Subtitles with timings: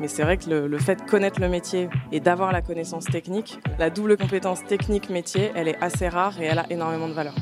[0.00, 3.58] mais c'est vrai que le, fait de connaître le métier et d'avoir la connaissance technique,
[3.78, 7.34] la double compétence technique-métier, elle est assez rare et elle a énormément de valeur.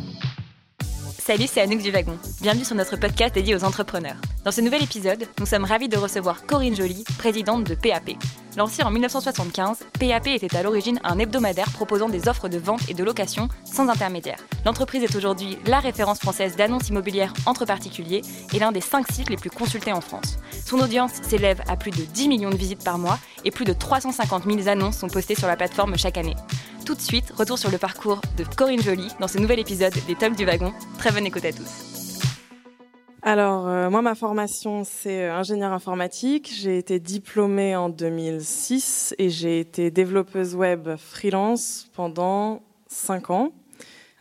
[1.27, 2.19] Salut, c'est Anouk du Wagon.
[2.43, 4.19] Bienvenue sur notre podcast dédié aux entrepreneurs.
[4.45, 8.11] Dans ce nouvel épisode, nous sommes ravis de recevoir Corinne Joly, présidente de PAP.
[8.59, 12.95] Lancée en 1975, PAP était à l'origine un hebdomadaire proposant des offres de vente et
[12.95, 14.37] de location sans intermédiaire.
[14.67, 18.21] L'entreprise est aujourd'hui la référence française d'annonces immobilières entre particuliers
[18.53, 20.37] et l'un des cinq sites les plus consultés en France.
[20.67, 23.73] Son audience s'élève à plus de 10 millions de visites par mois et plus de
[23.73, 26.37] 350 000 annonces sont postées sur la plateforme chaque année.
[26.85, 30.15] Tout de suite, retour sur le parcours de Corinne Joly dans ce nouvel épisode des
[30.15, 30.71] Tops du Wagon.
[30.99, 32.21] Très bonne écoute à tous.
[33.23, 36.53] Alors, euh, moi, ma formation, c'est euh, ingénieur informatique.
[36.55, 43.53] J'ai été diplômée en 2006 et j'ai été développeuse web freelance pendant 5 ans.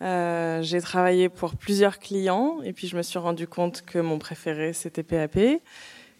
[0.01, 4.19] Euh, j'ai travaillé pour plusieurs clients et puis je me suis rendu compte que mon
[4.19, 5.37] préféré, c'était PAP.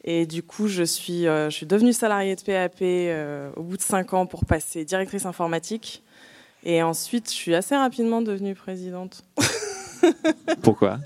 [0.03, 4.44] Et du coup, je suis, devenue salariée de PAP au bout de 5 ans pour
[4.44, 6.03] passer directrice informatique.
[6.66, 9.23] Et ensuite, je suis assez rapidement devenue présidente.
[10.61, 11.00] Pourquoi?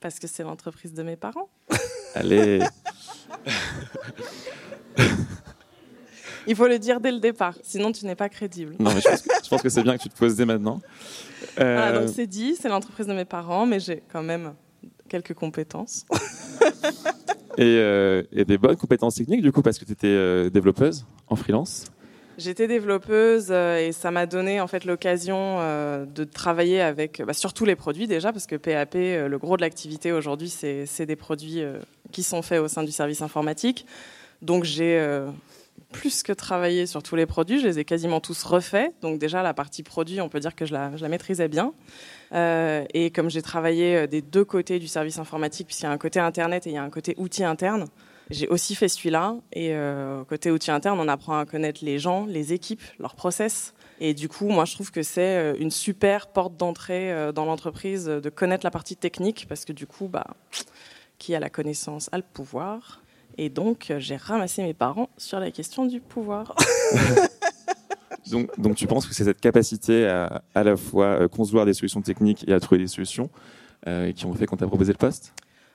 [0.00, 1.48] Parce que c'est l'entreprise de mes parents.
[2.14, 2.60] Allez
[6.46, 8.76] Il faut le dire dès le départ, sinon tu n'es pas crédible.
[8.78, 10.82] Non, mais je pense que, c'est bien que tu te poses dès maintenant.
[11.58, 11.78] Euh...
[11.80, 14.52] Ah, donc c'est dit, c'est l'entreprise de mes parents, mais j'ai quand même
[15.08, 16.04] quelques compétences.
[17.56, 21.06] et, euh, et, des bonnes compétences techniques, du coup, parce que tu étais euh, développeuse
[21.28, 21.86] en freelance
[22.36, 27.32] J'étais développeuse euh, et ça m'a donné en fait l'occasion euh, de travailler avec bah,
[27.32, 31.16] surtout les produits déjà parce que PAP, euh, le gros de l'activité aujourd'hui, c'est des
[31.16, 31.62] produits
[32.10, 33.86] qui sont faits au sein du service informatique.
[34.42, 35.00] Donc j'ai
[35.92, 38.92] plus que travaillé sur tous les produits, je les ai quasiment tous refaits.
[39.00, 41.72] Donc déjà la partie produit, on peut dire que je la, maîtrisais bien.
[42.32, 46.20] Et comme j'ai travaillé des deux côtés du service informatique, puisqu'il y a un côté
[46.20, 47.86] internet et il y a un côté outil interne,
[48.30, 49.36] j'ai aussi fait celui-là.
[49.52, 53.74] Et euh, côté outil interne, on apprend à connaître les gens, les équipes, leurs process.
[54.00, 58.28] Et du coup, moi, je trouve que c'est une super porte d'entrée dans l'entreprise de
[58.28, 60.26] connaître la partie technique, parce que du coup, bah,
[61.18, 63.02] qui a la connaissance a le pouvoir.
[63.38, 66.56] Et donc, j'ai ramassé mes parents sur la question du pouvoir.
[68.58, 72.44] donc, tu penses que c'est cette capacité à à la fois concevoir des solutions techniques
[72.48, 73.30] et à trouver des solutions
[73.86, 75.34] euh, qui ont fait qu'on t'a proposé le poste?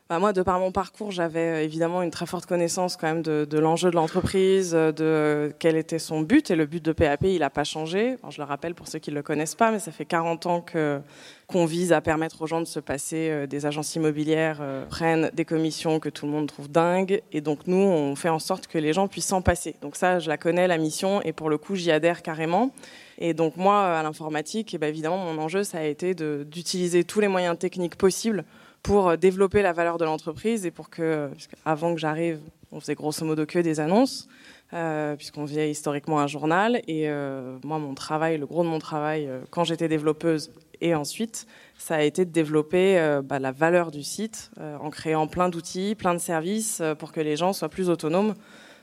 [0.09, 3.59] Bah moi, de par mon parcours, j'avais évidemment une très forte connaissance quand même de,
[3.59, 6.49] l'enjeu de l'entreprise, de quel était son but.
[6.49, 8.15] Et le but de PAP, il n'a pas changé.
[8.27, 10.61] Je le rappelle pour ceux qui ne le connaissent pas, mais ça fait 40 ans
[10.61, 10.99] que
[11.45, 15.45] qu'on vise à permettre aux gens de se passer des agences immobilières, euh, prennent des
[15.45, 17.23] commissions que tout le monde trouve dingues.
[17.31, 19.75] Et donc, nous, on fait en sorte que les gens puissent s'en passer.
[19.81, 22.71] Donc ça, je la connais, la mission, et pour le coup, j'y adhère carrément.
[23.17, 27.19] Et donc, moi, à l'informatique, eh ben, évidemment, mon enjeu, ça a été d'utiliser tous
[27.19, 28.45] les moyens techniques possibles
[28.89, 31.29] pour développer la valeur de l'entreprise et pour que,
[31.63, 32.39] avant que j'arrive,
[32.71, 34.27] on faisait grosso modo que des annonces,
[34.73, 36.81] euh, puisqu'on faisait historiquement un journal.
[36.87, 40.49] Et euh, moi, mon travail, le gros de mon travail, euh, quand j'étais développeuse
[40.81, 41.45] et ensuite,
[41.77, 45.49] ça a été de développer euh, bah, la valeur du site euh, en créant plein
[45.49, 48.33] d'outils, plein de services euh, pour que les gens soient plus autonomes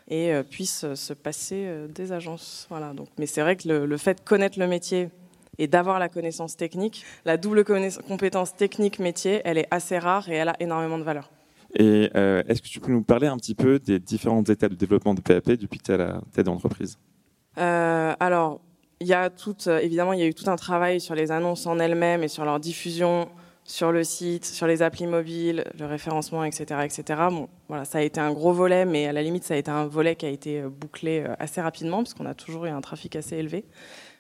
[0.09, 2.69] et puissent se passer des agences.
[2.71, 2.93] Voilà.
[2.93, 5.09] Donc, mais c'est vrai que le, le, fait de connaître le métier
[5.59, 10.49] et d'avoir la connaissance technique, la double compétence technique-métier, elle est assez rare et elle
[10.49, 11.31] a énormément de valeur.
[11.79, 14.77] Et euh, est-ce que tu peux nous parler un petit peu des différentes étapes de
[14.77, 16.99] développement de PAP depuis que tu es à la tête de l'entreprise?
[17.59, 18.61] Euh, Alors,
[19.01, 21.67] il y a tout, évidemment, il y a eu tout un travail sur les annonces
[21.67, 23.29] en elles-mêmes et sur leur diffusion
[23.65, 27.21] sur le site, sur les applis mobiles, le référencement, etc., etc.
[27.31, 29.73] Bon, voilà, ça a été un gros volet, mais à la limite, ça a été
[29.73, 33.17] un volet qui a été bouclé assez rapidement, parce qu'on a toujours eu un trafic
[33.17, 33.65] assez élevé.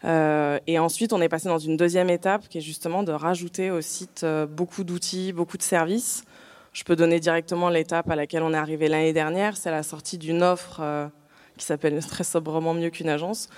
[0.06, 3.70] Euh, et ensuite, on est passé dans une deuxième étape, qui est justement de rajouter
[3.70, 6.24] au site euh, beaucoup d'outils, beaucoup de services.
[6.72, 10.18] Je peux donner directement l'étape à laquelle on est arrivé l'année dernière, c'est la sortie
[10.18, 11.08] d'une offre euh,
[11.56, 13.48] qui s'appelle très sobrement mieux qu'une agence,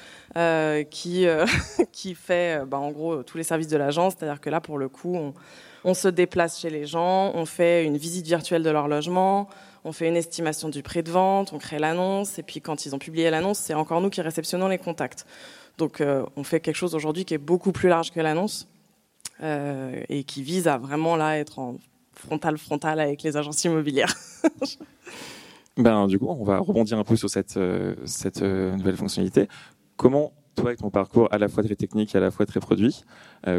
[0.91, 1.27] qui,
[1.93, 4.15] qui fait bah, en gros tous les services de l'agence.
[4.17, 5.19] C'est-à-dire que là, pour le coup,
[5.83, 9.49] on, se déplace chez les gens, on fait une visite virtuelle de leur logement,
[9.85, 12.95] on fait une estimation du prix de vente, on crée l'annonce, et puis quand ils
[12.95, 15.27] ont publié l'annonce, c'est encore nous qui réceptionnons les contacts.
[15.79, 18.69] Donc euh, on fait quelque chose aujourd'hui qui est beaucoup plus large que l'annonce
[19.43, 21.77] euh, et qui vise à vraiment là être en
[22.13, 24.13] frontal frontal avec les agences immobilières.
[25.77, 29.47] ben, du coup, on va rebondir un peu sur cette, euh, cette nouvelle fonctionnalité.
[29.97, 32.59] Comment, toi, avec ton parcours à la fois très technique et à la fois très
[32.59, 33.05] produit,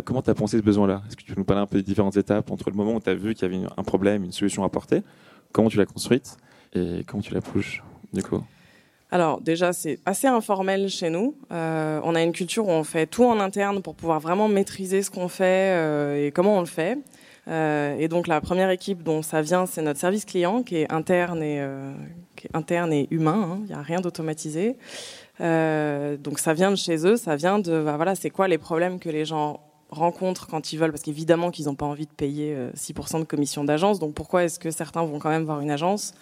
[0.03, 1.01] comment tu as pensé ce besoin-là?
[1.07, 2.99] Est-ce que tu peux nous parler un peu des différentes étapes entre le moment où
[2.99, 5.03] tu as vu qu'il y avait un problème, une solution à apporter,
[5.53, 6.37] comment tu l'as construite?
[6.73, 7.81] Et comment tu la pushes,
[8.13, 8.43] du coup?
[9.11, 11.35] Alors déjà, c'est assez informel chez nous.
[11.51, 15.01] Euh, on a une culture où on fait tout en interne pour pouvoir vraiment maîtriser
[15.01, 16.99] ce qu'on fait euh, et comment on le fait.
[17.47, 21.41] et donc la première équipe dont ça vient, c'est notre service client qui est interne
[21.41, 21.59] et,
[22.53, 23.49] interne et humain.
[23.51, 23.59] Hein.
[23.63, 24.77] Il n'y a rien d'automatisé.
[25.39, 28.99] donc ça vient de chez eux, ça vient de bah, voilà, c'est quoi les problèmes
[28.99, 32.55] que les gens rencontrent quand ils veulent, parce qu'évidemment qu'ils n'ont pas envie de payer
[32.77, 33.97] 6% de commission d'agence.
[33.97, 36.13] Donc pourquoi est-ce que certains vont quand même voir une agence?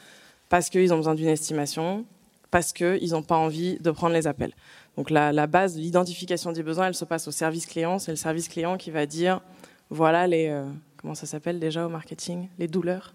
[0.47, 2.05] Parce qu'ils ont besoin d'une estimation,
[2.51, 4.53] parce qu'ils n'ont pas envie de prendre les appels.
[4.97, 7.99] Donc la, la base, l'identification des besoins, elle se passe au service client.
[7.99, 9.41] C'est le service client qui va dire,
[9.89, 10.65] voilà les, euh,
[10.97, 13.13] comment ça s'appelle déjà au marketing, les douleurs.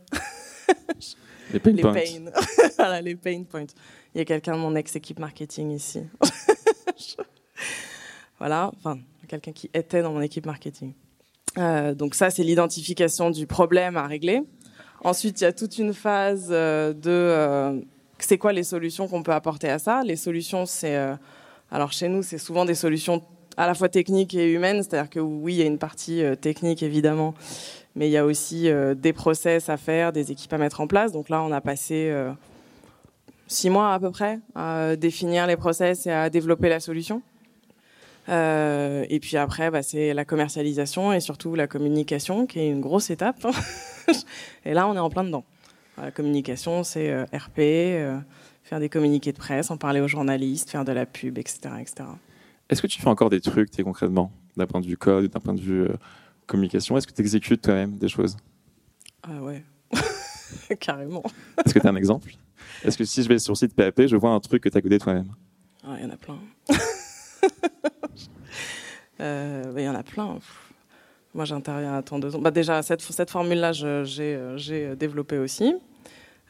[1.53, 1.93] les pain les points.
[1.93, 2.31] Pain.
[2.77, 3.67] voilà, les pain points.
[4.15, 6.03] Il y a quelqu'un de mon ex-équipe marketing ici.
[8.39, 10.95] voilà, enfin, quelqu'un qui était dans mon équipe marketing.
[11.59, 14.43] Euh, donc ça, c'est l'identification du problème à régler.
[15.05, 17.85] Ensuite, il y a toute une phase euh, de
[18.25, 20.03] c'est quoi les solutions qu'on peut apporter à ça?
[20.05, 21.15] Les solutions, c'est euh,
[21.71, 23.23] alors chez nous, c'est souvent des solutions
[23.57, 26.35] à la fois techniques et humaines, c'est-à-dire que oui, il y a une partie euh,
[26.35, 27.35] technique évidemment,
[27.97, 30.87] mais il y a aussi euh, des process à faire, des équipes à mettre en
[30.87, 31.13] place.
[31.13, 32.15] Donc là, on a passé
[33.47, 37.23] six mois à peu près à définir les process et à développer la solution.
[38.29, 43.11] Et puis après, bah, c'est la commercialisation et surtout la communication qui est une grosse
[43.11, 43.47] étape.
[44.65, 45.45] et là, on est en plein dedans.
[46.03, 48.19] La communication, c'est euh, RP, euh,
[48.65, 51.61] faire des communiqués de presse, en parler aux journalistes, faire de la pub, etc.
[51.81, 52.05] etc.
[52.69, 55.39] Est-ce que tu fais encore des trucs, t'es concrètement, d'un point de vue code, d'un
[55.39, 55.93] point de vue euh,
[56.47, 56.97] communication?
[56.97, 58.37] Est-ce que tu exécutes toi-même des choses?
[59.23, 59.63] Ah ouais,
[60.81, 61.23] carrément.
[61.65, 62.33] Est-ce que tu as un exemple?
[62.83, 64.77] Est-ce que si je vais sur le site PAP, je vois un truc que tu
[64.77, 65.31] as codé toi-même?
[65.85, 66.39] Ah, Il y en a plein.
[69.21, 70.39] Euh, Il y en a plein.
[71.33, 75.75] Moi, j'interviens à temps de Bah, déjà, cette, cette formule-là, j'ai développé aussi.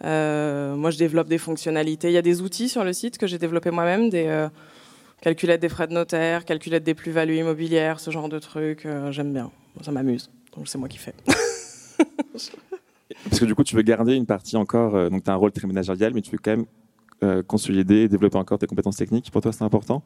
[0.05, 2.09] Euh, moi, je développe des fonctionnalités.
[2.09, 4.49] Il y a des outils sur le site que j'ai développés moi-même, des euh,
[5.21, 8.85] calculettes des frais de notaire, calculettes des plus-values immobilières, ce genre de trucs.
[8.87, 9.51] euh, J'aime bien.
[9.83, 10.31] Ça m'amuse.
[10.57, 11.15] Donc, c'est moi qui fais.
[13.25, 15.37] Parce que du coup, tu veux garder une partie encore, euh, donc tu as un
[15.37, 16.65] rôle très managérial, mais tu veux quand même
[17.23, 19.31] euh, consolider, développer encore tes compétences techniques.
[19.31, 20.03] Pour toi, c'est important?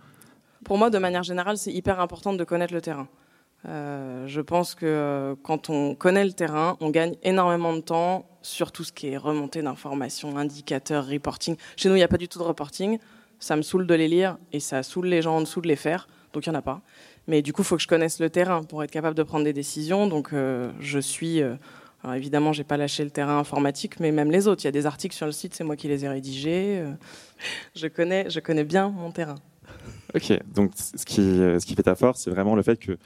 [0.64, 3.08] Pour moi, de manière générale, c'est hyper important de connaître le terrain.
[3.68, 8.26] Euh, je pense que euh, quand on connaît le terrain, on gagne énormément de temps
[8.42, 11.56] sur tout ce qui est remontée d'informations, indicateurs, reporting.
[11.76, 12.98] Chez nous, il n'y a pas du tout de reporting.
[13.40, 15.76] Ça me saoule de les lire et ça saoule les gens en dessous de les
[15.76, 16.08] faire.
[16.32, 16.80] Donc il n'y en a pas.
[17.26, 19.44] Mais du coup, il faut que je connaisse le terrain pour être capable de prendre
[19.44, 20.06] des décisions.
[20.06, 21.42] Donc euh, je suis.
[21.42, 21.56] euh,
[22.04, 24.62] alors évidemment, j'ai pas lâché le terrain informatique, mais même les autres.
[24.62, 26.84] Il y a des articles sur le site, c'est moi qui les ai rédigés.
[27.74, 29.34] je connais, je connais bien mon terrain.
[30.14, 32.96] Ok, donc ce qui, ce qui fait ta force, c'est vraiment le fait que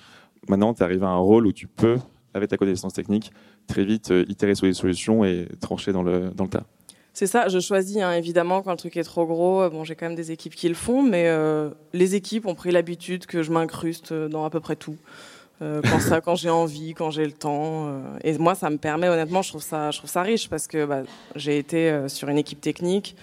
[0.48, 1.98] maintenant, tu arrives à un rôle où tu peux,
[2.34, 3.32] avec ta connaissance technique,
[3.66, 6.64] très vite euh, itérer sur les solutions et trancher dans le, dans le tas.
[7.12, 9.62] C'est ça, je choisis hein, évidemment quand le truc est trop gros.
[9.62, 12.54] euh, Bon, j'ai quand même des équipes qui le font, mais euh, les équipes ont
[12.54, 14.96] pris l'habitude que je m'incruste dans à peu près tout.
[15.60, 18.00] Quand ça, quand j'ai envie, quand j'ai le temps.
[18.24, 20.86] et moi, ça me permet, honnêtement, je trouve ça, je trouve ça riche parce que
[20.86, 21.02] bah,
[21.36, 23.14] j'ai été sur une équipe technique.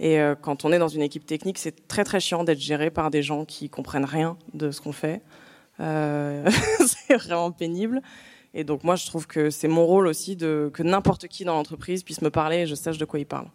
[0.00, 3.12] Et quand on est dans une équipe technique, c'est très très chiant d'être géré par
[3.12, 5.20] des gens qui comprennent rien de ce qu'on fait.
[5.80, 6.48] Euh,
[6.86, 8.02] c'est vraiment pénible.
[8.54, 11.54] Et donc moi, je trouve que c'est mon rôle aussi de que n'importe qui dans
[11.54, 13.48] l'entreprise puisse me parler et je sache de quoi il parle.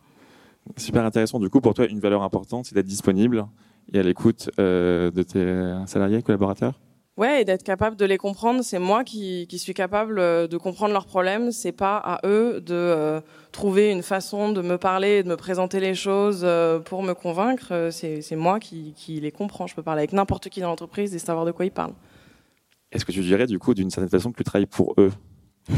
[0.77, 1.39] Super intéressant.
[1.39, 3.47] Du coup, pour toi, une valeur importante, c'est d'être disponible
[3.91, 6.79] et à l'écoute euh, de tes salariés, collaborateurs?
[7.17, 10.57] Ouais, et d'être capable de les comprendre, c'est moi qui, qui suis capable euh, de
[10.57, 11.51] comprendre leurs problèmes.
[11.51, 13.21] C'est pas à eux de euh,
[13.51, 17.13] trouver une façon de me parler et de me présenter les choses euh, pour me
[17.13, 17.89] convaincre.
[17.91, 19.67] C'est c'est moi qui, qui les comprends.
[19.67, 21.93] Je peux parler avec n'importe qui dans l'entreprise et savoir de quoi ils parlent.
[22.91, 25.11] Est-ce que tu dirais, du coup, d'une certaine façon, que tu travailles pour eux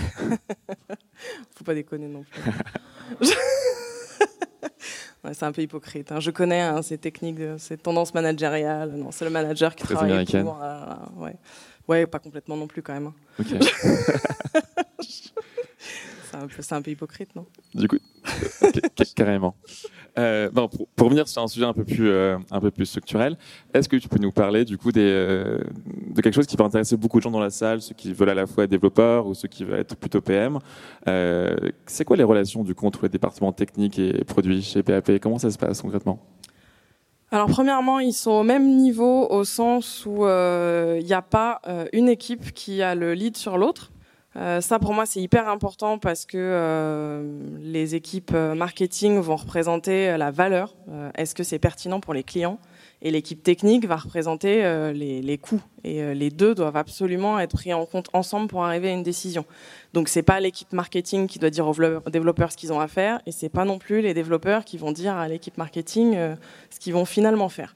[1.56, 3.32] Faut pas déconner non plus.
[5.26, 6.12] Ouais, c'est un peu hypocrite.
[6.12, 6.20] hein.
[6.20, 8.92] Je connais hein, ces techniques, de- ces tendances managériales.
[8.92, 10.44] Non, c'est le manager qui Très travaille américaine.
[10.44, 10.60] pour.
[10.62, 11.36] euh, ouais.
[11.88, 13.06] ouais, pas complètement non plus quand même.
[13.08, 13.14] hein.
[16.60, 17.46] C'est un, un peu hypocrite, non?
[17.76, 19.56] Du coup, ca- ca- carrément.
[20.18, 22.86] Euh, bon, pour, pour revenir sur un sujet un peu plus, euh, un peu plus
[22.86, 23.38] structurel,
[23.74, 25.60] est-ce que tu peux nous parler du coup des, euh,
[26.10, 28.30] de quelque chose qui va intéresser beaucoup de gens dans la salle, ceux qui veulent
[28.30, 30.60] à la fois être développeurs ou ceux qui veulent être plutôt PM
[31.08, 31.56] euh,
[31.88, 35.40] C'est quoi les relations du coup entre les départements techniques et produits chez PAP Comment
[35.40, 36.20] ça se passe concrètement?
[37.32, 41.62] Alors, premièrement, ils sont au même niveau au sens où il n'y a pas
[41.92, 43.92] une équipe qui a le lead sur l'autre.
[44.36, 49.36] Euh, ça, pour moi, c'est hyper important parce que euh, les équipes euh, marketing vont
[49.36, 50.76] représenter la valeur.
[51.16, 52.60] Est-ce que c'est pertinent pour les clients?
[53.02, 54.62] Et l'équipe technique va représenter
[54.94, 55.62] les, les coûts.
[55.84, 59.46] Et les deux doivent absolument être pris en compte ensemble pour arriver à une décision.
[59.92, 63.22] Donc, c'est pas l'équipe marketing qui doit dire aux développeurs ce qu'ils ont à faire,
[63.26, 66.16] et c'est pas non plus les développeurs qui vont dire à l'équipe marketing
[66.70, 67.76] ce qu'ils vont finalement faire.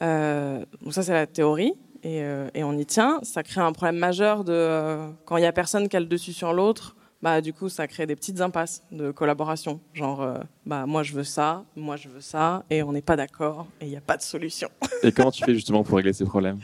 [0.00, 1.72] Donc ça, c'est la théorie.
[2.02, 3.20] Et, on y tient.
[3.22, 6.32] Ça crée un problème majeur de quand il y a personne qui a le dessus
[6.32, 6.96] sur l'autre.
[7.22, 9.80] Bah, du coup, ça crée des petites impasses de collaboration.
[9.94, 13.68] Genre, bah, moi je veux ça, moi je veux ça, et on n'est pas d'accord,
[13.80, 14.68] et il n'y a pas de solution.
[15.04, 16.58] et comment tu fais justement pour régler ces problèmes?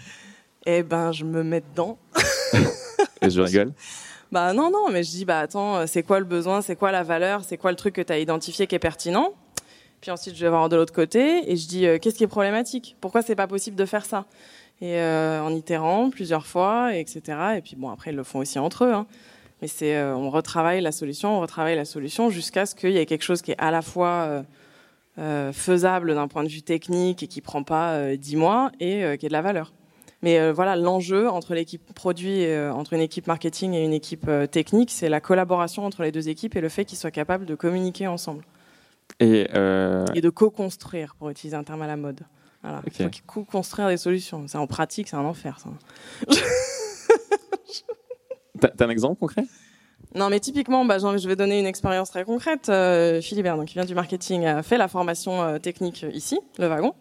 [0.67, 1.97] Eh ben, je me mets dedans.
[3.23, 3.73] et je rigole
[4.33, 7.05] Bah non, non, mais je dis, bah attends, c'est quoi le besoin, c'est quoi la
[7.05, 9.35] valeur, c'est quoi le truc que tu as identifié qui est pertinent?
[10.01, 12.29] Puis ensuite, je vais voir de l'autre côté et je dis euh, qu'est-ce qui est
[12.29, 12.97] problématique?
[13.01, 14.27] Pourquoi c'est pas possible de faire ça?
[14.81, 17.21] Et euh, en itérant plusieurs fois, etc.
[17.57, 18.93] Et puis bon, après, ils le font aussi entre eux.
[18.93, 19.07] Hein.
[19.61, 22.99] Mais c'est, euh, on retravaille la solution, on retravaille la solution jusqu'à ce qu'il y
[22.99, 24.45] ait quelque chose qui est à la fois
[25.53, 29.29] faisable d'un point de vue technique et qui prend pas dix mois et qui ait
[29.29, 29.73] de la valeur.
[30.23, 35.09] Mais voilà, l'enjeu entre l'équipe produit, entre une équipe marketing et une équipe technique, c'est
[35.09, 38.45] la collaboration entre les deux équipes et le fait qu'ils soient capables de communiquer ensemble.
[39.21, 40.07] Et, euh...
[40.15, 42.21] et de co-construire, pour utiliser un terme à la mode.
[42.69, 42.83] Voilà.
[42.87, 44.45] Il faut co-construire des solutions.
[44.47, 45.59] C'est en pratique, c'est un enfer.
[45.59, 45.71] Ça.
[48.77, 49.45] T'as un exemple concret?
[50.15, 52.69] Non, mais typiquement, bah, je vais donner une expérience très concrète.
[52.69, 56.67] Euh, Philibert, donc, qui vient du marketing, a fait la formation euh, technique ici, le
[56.67, 56.95] wagon.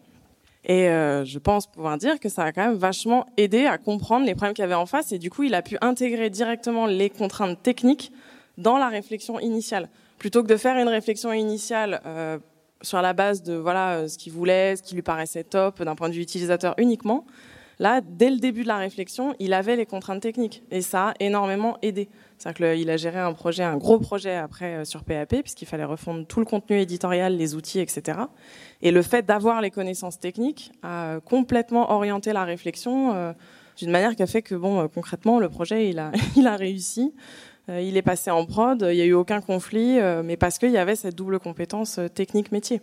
[0.66, 4.26] Et euh, je pense pouvoir dire que ça a quand même vachement aidé à comprendre
[4.26, 5.12] les problèmes qu'il y avait en face.
[5.12, 8.12] Et du coup, il a pu intégrer directement les contraintes techniques
[8.58, 12.40] dans la réflexion initiale plutôt que de faire une réflexion initiale euh,
[12.82, 15.96] sur la base de voilà euh, ce qu'il voulait, ce qui lui paraissait top d'un
[15.96, 17.26] point de vue utilisateur uniquement.
[17.80, 21.14] Là, dès le début de la réflexion, il avait les contraintes techniques et ça a
[21.20, 22.10] énormément aidé.
[22.38, 25.84] C'est-à-dire qu'il a géré un projet, un gros projet après euh, sur PAP, puisqu'il fallait
[25.84, 28.20] refondre tout le contenu éditorial, les outils, etc.
[28.82, 33.34] Et le fait d'avoir les connaissances techniques a complètement orienté la réflexion
[33.78, 37.14] d'une manière qui a fait que, bon, concrètement, le projet, il a, il a réussi.
[37.70, 40.58] Euh, il est passé en prod, il n'y a eu aucun conflit, euh, mais parce
[40.58, 42.82] qu'il y avait cette double compétence euh, technique-métier.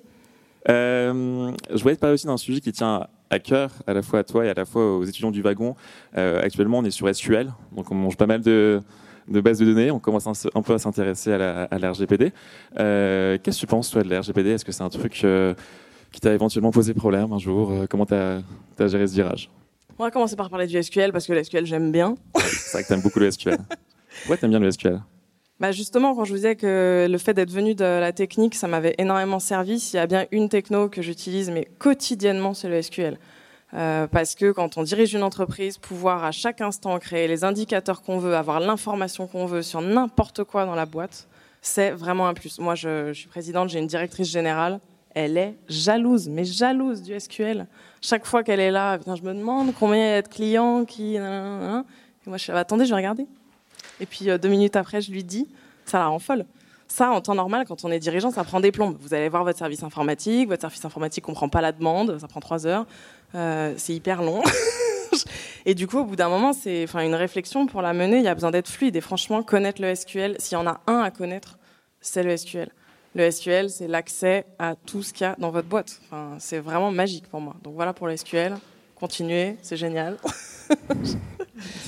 [0.69, 4.25] je voulais te parler aussi d'un sujet qui tient à cœur, à la fois à
[4.25, 5.75] toi et à la fois aux étudiants du wagon.
[6.15, 8.83] actuellement, on est sur SQL, donc on mange pas mal de,
[9.27, 9.91] bases de données.
[9.91, 12.33] On commence un, peu à s'intéresser à la, à RGPD.
[12.77, 15.27] Qu'est-ce que tu penses, toi, de la RGPD Est-ce que c'est un truc
[16.13, 17.73] qui t'a éventuellement posé problème un jour?
[17.89, 18.43] Comment tu as,
[18.87, 19.51] géré ce virage?
[19.99, 22.15] On va commencer par parler du SQL, parce que le SQL, j'aime bien.
[22.37, 23.59] c'est vrai que tu aimes beaucoup le SQL.
[24.23, 25.01] Pourquoi t'aimes bien le SQL
[25.61, 28.67] bah justement, quand je vous disais que le fait d'être venu de la technique, ça
[28.67, 29.79] m'avait énormément servi.
[29.79, 33.19] S'il y a bien une techno que j'utilise, mais quotidiennement, c'est le SQL.
[33.75, 38.03] Euh, parce que quand on dirige une entreprise, pouvoir à chaque instant créer les indicateurs
[38.03, 41.29] qu'on veut, avoir l'information qu'on veut sur n'importe quoi dans la boîte,
[41.61, 42.59] c'est vraiment un plus.
[42.59, 44.81] Moi, je, suis présidente, j'ai une directrice générale,
[45.15, 47.67] elle est jalouse, mais jalouse du SQL.
[48.01, 51.17] Chaque fois qu'elle est là, je me demande combien il y a de clients qui...
[51.19, 53.27] Moi, je suis attendez, je vais regarder.
[54.01, 55.49] Et puis euh, deux minutes après, je lui dis,
[55.85, 56.45] ça la rend folle.
[56.89, 58.97] Ça, en temps normal, quand on est dirigeant, ça prend des plombes.
[59.01, 62.41] Vous allez voir votre service informatique, votre service informatique comprend pas la demande, ça prend
[62.41, 62.87] trois heures,
[63.35, 64.43] euh, c'est hyper long.
[65.67, 68.29] et du coup, au bout d'un moment, c'est, une réflexion pour la mener, il y
[68.29, 68.95] a besoin d'être fluide.
[68.97, 71.59] Et franchement, connaître le SQL, s'il y en a un à connaître,
[72.01, 72.71] c'est le SQL.
[73.17, 76.01] Le SQL, c'est l'accès à tout ce qu'il y a dans votre boîte.
[76.05, 77.55] Enfin, c'est vraiment magique pour moi.
[77.63, 78.55] Donc voilà pour le SQL.
[78.97, 80.19] Continuez, c'est génial.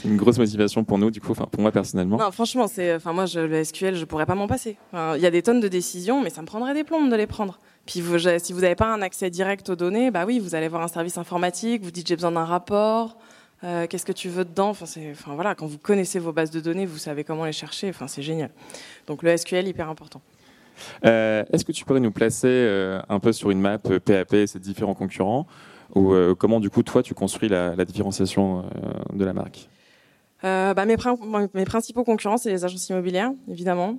[0.06, 2.16] une grosse motivation pour nous, du coup, enfin pour moi personnellement.
[2.16, 4.76] Non, franchement, c'est, enfin moi, je, le SQL, je pourrais pas m'en passer.
[4.92, 7.26] Il y a des tonnes de décisions, mais ça me prendrait des plombes de les
[7.26, 7.58] prendre.
[7.86, 10.68] Puis vous, si vous n'avez pas un accès direct aux données, bah oui, vous allez
[10.68, 13.16] voir un service informatique, vous dites j'ai besoin d'un rapport.
[13.64, 14.70] Euh, qu'est-ce que tu veux dedans?
[14.70, 17.88] Enfin, enfin voilà, quand vous connaissez vos bases de données, vous savez comment les chercher.
[17.88, 18.50] Enfin, c'est génial.
[19.06, 20.20] Donc le SQL hyper important.
[21.06, 24.46] Euh, est-ce que tu pourrais nous placer euh, un peu sur une map PAP et
[24.46, 25.46] ses différents concurrents?
[25.94, 28.64] Ou comment, du coup, toi, tu construis la, différenciation
[29.12, 29.68] de la marque?
[30.46, 30.96] Euh, bah, mes,
[31.64, 33.98] principaux concurrents, c'est les agences immobilières, évidemment.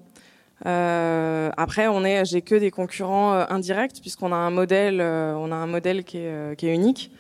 [0.63, 5.68] après, on est, j'ai que des concurrents indirects puisqu'on a un modèle, on a un
[5.68, 7.12] modèle qui est, unique.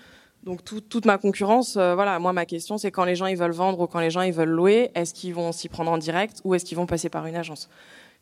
[0.43, 3.81] Donc toute ma concurrence, voilà, moi ma question c'est quand les gens ils veulent vendre
[3.81, 6.55] ou quand les gens ils veulent louer, est-ce qu'ils vont s'y prendre en direct ou
[6.55, 7.69] est-ce qu'ils vont passer par une agence?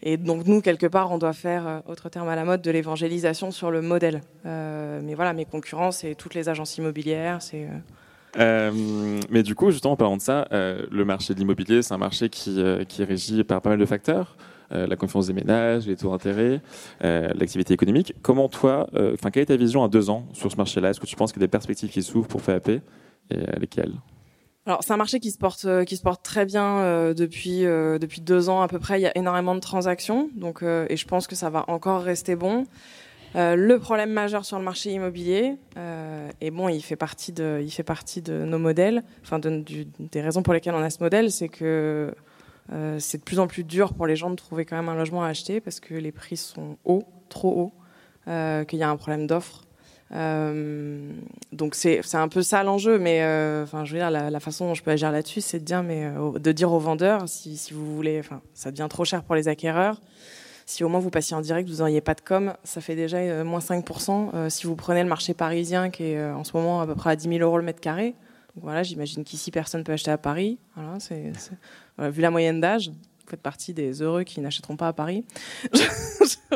[0.01, 2.71] Et donc nous, quelque part, on doit faire, euh, autre terme à la mode, de
[2.71, 4.21] l'évangélisation sur le modèle.
[4.45, 7.41] Euh, mais voilà, mes concurrents, c'est toutes les agences immobilières.
[7.41, 7.67] C'est,
[8.38, 8.72] euh,
[9.30, 12.30] mais du coup, justement, en parlant de ça, le marché de l'immobilier, c'est un marché
[12.30, 14.38] qui, qui, est régi par pas mal de facteurs.
[14.72, 16.62] la confiance des ménages, les taux d'intérêt,
[17.01, 18.13] l'activité économique.
[18.22, 20.89] Comment toi, enfin, quelle est ta vision à deux ans sur ce marché-là?
[20.89, 22.82] Est-ce que tu penses qu'il y a des perspectives qui s'ouvrent pour FAP et
[23.60, 23.94] lesquelles
[24.68, 27.65] alors c'est un marché qui se porte euh, qui se porte très bien euh, depuis
[27.65, 29.00] euh, depuis deux ans à peu près.
[29.00, 32.36] Il y a énormément de transactions, donc et je pense que ça va encore rester
[32.36, 32.65] bon.
[33.36, 35.58] Le problème majeur sur le marché immobilier,
[36.42, 39.63] et bon, il fait partie de nos modèles, enfin de,
[40.00, 42.13] des raisons pour lesquelles on a ce modèle, c'est que
[42.98, 45.24] c'est de plus en plus dur pour les gens de trouver quand même un logement
[45.24, 47.74] à acheter parce que les prix sont hauts, trop hauts,
[48.65, 49.65] qu'il y a un problème d'offre
[50.12, 51.12] Euh,
[51.51, 54.74] donc c'est un peu ça l'enjeu, mais euh, enfin je veux dire la, façon dont
[54.74, 57.96] je peux agir là-dessus, c'est de dire mais euh, de dire aux vendeurs si, vous
[57.96, 58.22] voulez,
[58.54, 60.00] ça devient trop cher pour les acquéreurs.
[60.65, 63.43] Si au moins vous passiez en direct, vous n'auriez pas de com, ça fait déjà
[63.43, 64.50] moins 5%.
[64.50, 67.15] si vous prenez le marché parisien qui est en ce moment à peu près à
[67.15, 68.15] 10 000 euros le mètre carré,
[68.55, 70.57] donc voilà, j'imagine qu'ici personne peut acheter à Paris.
[72.00, 75.25] Vu la moyenne d'âge, vous faites partie des heureux qui n'achèteront pas à Paris.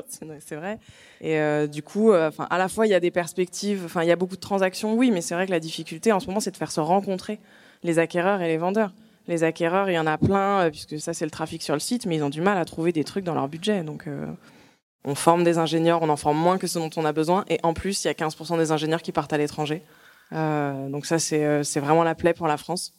[0.07, 0.79] c'est vrai.
[1.19, 4.11] Et euh, du coup, euh, à la fois il y a des perspectives, il y
[4.11, 6.51] a beaucoup de transactions, oui, mais c'est vrai que la difficulté en ce moment, c'est
[6.51, 7.39] de faire se rencontrer
[7.83, 8.93] les acquéreurs et les vendeurs.
[9.29, 11.79] Les acquéreurs, il y en a plein, euh, puisque ça c'est le trafic sur le
[11.79, 13.83] site, mais ils ont du mal à trouver des trucs dans leur budget.
[13.83, 14.05] Donc
[15.05, 17.59] on forme des ingénieurs, on en forme moins que ce dont on a besoin, et
[17.63, 19.81] en plus il y a 15% des ingénieurs qui partent à l'étranger.
[20.31, 22.93] donc ça c'est vraiment la plaie pour la France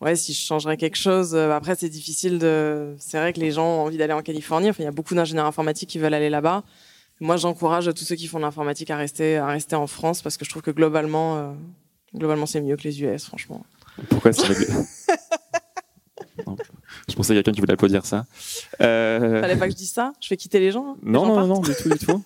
[0.00, 1.34] ouais, si je changerais quelque chose.
[1.34, 2.94] Euh, après, c'est difficile de.
[2.98, 4.70] C'est vrai que les gens ont envie d'aller en Californie.
[4.70, 6.62] Enfin, il y a beaucoup d'ingénieurs informatiques qui veulent aller là-bas.
[7.20, 10.36] Moi, j'encourage tous ceux qui font de l'informatique à rester, à rester en France parce
[10.36, 11.52] que je trouve que globalement, euh,
[12.14, 13.64] globalement, c'est mieux que les US, franchement.
[14.10, 14.52] Pourquoi c'est
[17.08, 18.26] Je pensais qu'il y a quelqu'un qui voulait applaudir ça.
[18.80, 19.40] Euh...
[19.40, 21.74] Fallait pas que je dise ça Je fais quitter les gens Non, non, non, du
[21.74, 22.22] tout, du tout.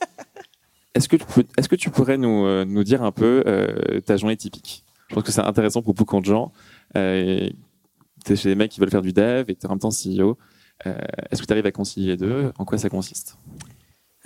[0.95, 1.25] Est-ce que, tu
[1.57, 3.45] est-ce que tu pourrais nous, euh, nous dire un peu
[4.05, 4.85] ta journée typique?
[5.11, 6.53] Je pense que c'est intéressant pour beaucoup de gens.
[6.97, 7.51] Euh,
[8.25, 9.81] tu es chez des mecs qui veulent faire du dev et tu es en même
[9.81, 10.39] temps CEO.
[10.87, 10.95] Euh,
[11.31, 12.53] est-ce que tu arrives à concilier les deux?
[12.59, 13.37] En quoi ça consiste?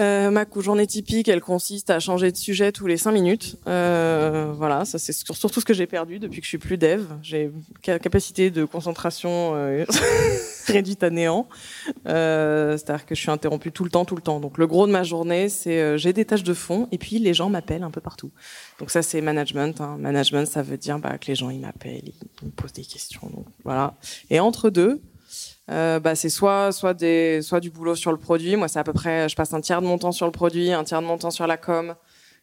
[0.01, 3.57] Euh, ma journée typique, elle consiste à changer de sujet tous les cinq minutes.
[3.69, 7.05] Euh, voilà, ça c'est surtout ce que j'ai perdu depuis que je suis plus dev.
[7.23, 9.85] J'ai capacité de concentration euh,
[10.67, 11.49] réduite à néant.
[12.09, 14.41] Euh, C'est-à-dire que je suis interrompue tout le temps, tout le temps.
[14.41, 17.21] Donc le gros de ma journée, c'est euh, j'ai des tâches de fond et puis
[17.21, 18.33] les gens m'appellent un peu partout.
[18.81, 19.81] Donc ça c'est management.
[19.81, 19.97] Hein.
[20.01, 22.03] Management, ça veut dire bah, que les gens ils m'appellent,
[22.43, 23.31] ils me posent des questions.
[23.33, 23.95] Donc voilà.
[24.31, 25.01] Et entre deux,
[25.71, 28.57] euh, bah, c'est soit soit des soit du boulot sur le produit.
[28.57, 30.73] Moi, c'est à peu près, je passe un tiers de mon temps sur le produit,
[30.73, 31.95] un tiers de mon temps sur la com,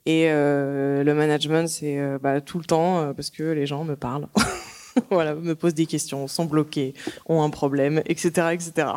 [0.05, 3.95] et euh, le management, c'est euh, bah, tout le temps parce que les gens me
[3.95, 4.27] parlent,
[5.11, 6.95] voilà, me posent des questions, sont bloqués,
[7.27, 8.87] ont un problème, etc., etc.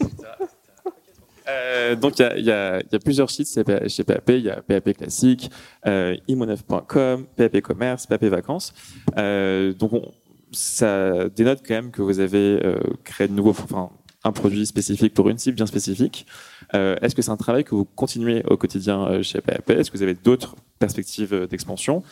[2.00, 5.50] Donc il y a, y, a, plusieurs sites chez PAP, il y a PAP classique,
[5.86, 8.72] euh, imo9.com, PAP commerce, PAP vacances.
[9.14, 10.10] Donc on,
[10.54, 13.90] ça dénote quand même que vous avez euh, créé de nouveaux, enfin,
[14.24, 16.26] un produit spécifique pour une cible bien spécifique.
[16.74, 19.90] Euh, est-ce que c'est un travail que vous continuez au quotidien euh, chez PAP Est-ce
[19.90, 22.02] que vous avez d'autres perspectives d'expansion?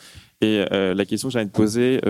[0.41, 2.01] Et la question que envie de poser,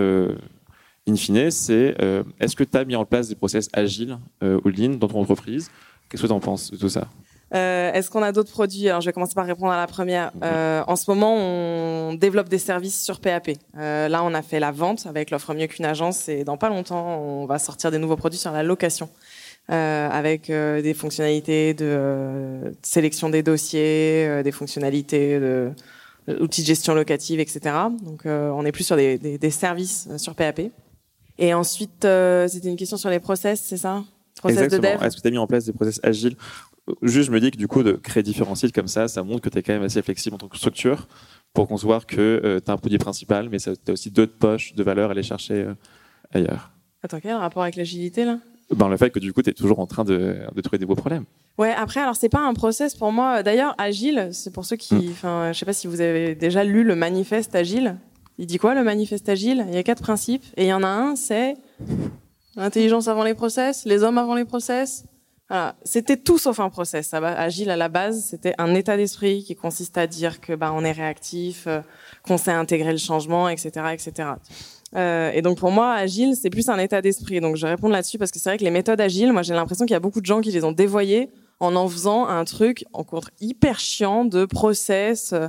[1.06, 1.94] in fine, c'est
[2.40, 5.70] est-ce que tu as mis en place des process agiles ou lean dans ton entreprise?
[6.08, 7.08] Qu'est-ce que tu en penses de tout ça?
[7.54, 8.88] Euh, Est-ce qu'on a d'autres produits?
[8.88, 10.32] Alors, je vais commencer par répondre à la première.
[10.42, 13.50] Euh, en ce moment, on développe des services sur PAP.
[13.76, 16.68] Euh, là, on a fait la vente avec l'offre mieux qu'une agence, et dans pas
[16.68, 19.08] longtemps, on va sortir des nouveaux produits sur la location.
[19.70, 25.70] Euh, avec euh, des fonctionnalités de euh, sélection des dossiers, des fonctionnalités de
[26.40, 27.60] outils de gestion locative, etc.
[28.02, 30.62] Donc, on est plus sur des, des, des services sur PAP.
[31.38, 32.06] Et ensuite,
[32.48, 34.04] c'était une question sur les process, c'est ça?
[34.36, 35.02] Process Exactement.
[35.02, 36.36] Est-ce que tu as mis en place des process agiles
[37.02, 39.40] Juste, je me dis que du coup, de créer différents sites comme ça, ça montre
[39.40, 41.08] que tu es quand même assez flexible en tant que structure
[41.54, 44.74] pour concevoir que euh, tu as un produit principal, mais tu as aussi d'autres poches
[44.74, 45.74] de valeur à aller chercher euh,
[46.32, 46.72] ailleurs.
[47.02, 48.38] Attends, quel rapport avec l'agilité là?
[48.70, 50.86] Ben, Le fait que du coup, tu es toujours en train de, de trouver des
[50.86, 51.24] beaux problèmes.
[51.58, 53.42] Ouais, après, alors c'est pas un process pour moi.
[53.42, 54.94] D'ailleurs, agile, c'est pour ceux qui.
[54.94, 55.10] Hmm.
[55.10, 57.96] Enfin, je sais pas si vous avez déjà lu le manifeste agile.
[58.38, 59.64] Il dit quoi le manifeste agile?
[59.68, 61.54] Il y a quatre principes et il y en a un, c'est
[62.56, 65.04] l'intelligence avant les process, les hommes avant les process,
[65.48, 65.76] voilà.
[65.84, 67.12] C'était tout sauf un process.
[67.12, 70.84] Agile à la base, c'était un état d'esprit qui consiste à dire que bah on
[70.84, 71.80] est réactif, euh,
[72.22, 74.30] qu'on sait intégrer le changement, etc., etc.
[74.96, 77.40] Euh, et donc pour moi, agile, c'est plus un état d'esprit.
[77.40, 79.84] Donc je réponds là-dessus parce que c'est vrai que les méthodes agiles, moi j'ai l'impression
[79.84, 81.30] qu'il y a beaucoup de gens qui les ont dévoyées
[81.60, 85.32] en en faisant un truc en contre hyper chiant de process.
[85.32, 85.48] Euh,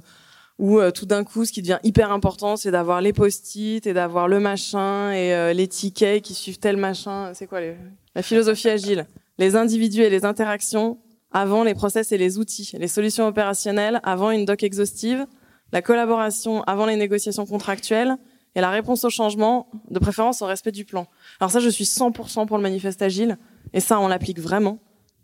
[0.57, 4.29] où tout d'un coup, ce qui devient hyper important, c'est d'avoir les post-it et d'avoir
[4.29, 7.33] le machin et les tickets qui suivent tel machin.
[7.33, 7.75] C'est quoi les...
[8.15, 9.05] la philosophie agile?
[9.37, 10.97] Les individus et les interactions
[11.31, 15.25] avant les process et les outils, les solutions opérationnelles avant une doc exhaustive,
[15.71, 18.15] la collaboration avant les négociations contractuelles
[18.55, 21.07] et la réponse au changement, de préférence au respect du plan.
[21.39, 23.37] Alors ça, je suis 100% pour le manifeste agile
[23.73, 24.79] et ça, on l'applique vraiment.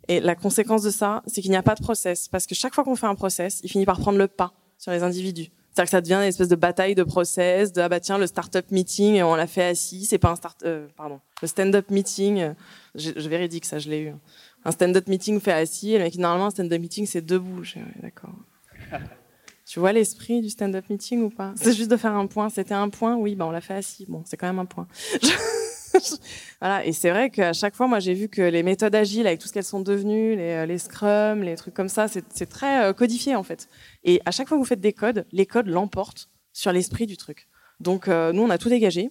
[0.09, 2.75] Et la conséquence de ça, c'est qu'il n'y a pas de process parce que chaque
[2.75, 5.51] fois qu'on fait un process, il finit par prendre le pas sur les individus.
[5.73, 8.27] C'est-à-dire que ça devient une espèce de bataille de process, de ah bah tiens le
[8.27, 12.53] start-up meeting on l'a fait assis, c'est pas un start, euh, pardon, le stand-up meeting,
[12.95, 14.13] je, je vérifie que ça je l'ai eu.
[14.65, 17.63] Un stand-up meeting fait assis, et le mec normalement un stand-up meeting c'est debout.
[18.01, 18.33] D'accord.
[19.65, 21.53] tu vois l'esprit du stand-up meeting ou pas?
[21.55, 22.49] C'est juste de faire un point.
[22.49, 24.05] C'était un point, oui, bah on l'a fait assis.
[24.07, 24.87] Bon, c'est quand même un point.
[26.61, 29.39] voilà, et c'est vrai qu'à chaque fois, moi, j'ai vu que les méthodes agiles, avec
[29.39, 32.85] tout ce qu'elles sont devenues, les, euh, les scrums, les trucs comme ça, c'est très
[32.85, 33.67] euh, codifié en fait.
[34.03, 37.17] Et à chaque fois que vous faites des codes, les codes l'emportent sur l'esprit du
[37.17, 37.47] truc.
[37.79, 39.09] Donc nous, on a tout dégagé.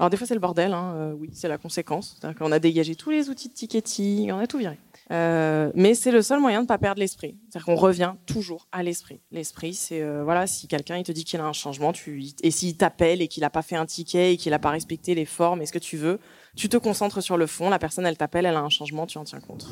[0.00, 2.18] Alors des fois c'est le bordel, hein, oui, c'est la conséquence.
[2.40, 4.78] On a dégagé tous les outils de ticketing, on a tout viré.
[5.12, 7.36] Euh, mais c'est le seul moyen de ne pas perdre l'esprit.
[7.48, 9.20] C'est-à-dire qu'on revient toujours à l'esprit.
[9.32, 12.50] L'esprit, c'est euh, voilà, si quelqu'un il te dit qu'il a un changement, tu, et
[12.50, 15.24] s'il t'appelle et qu'il n'a pas fait un ticket et qu'il n'a pas respecté les
[15.24, 16.18] formes et ce que tu veux,
[16.56, 17.70] tu te concentres sur le fond.
[17.70, 19.66] La personne, elle t'appelle, elle a un changement, tu en tiens compte.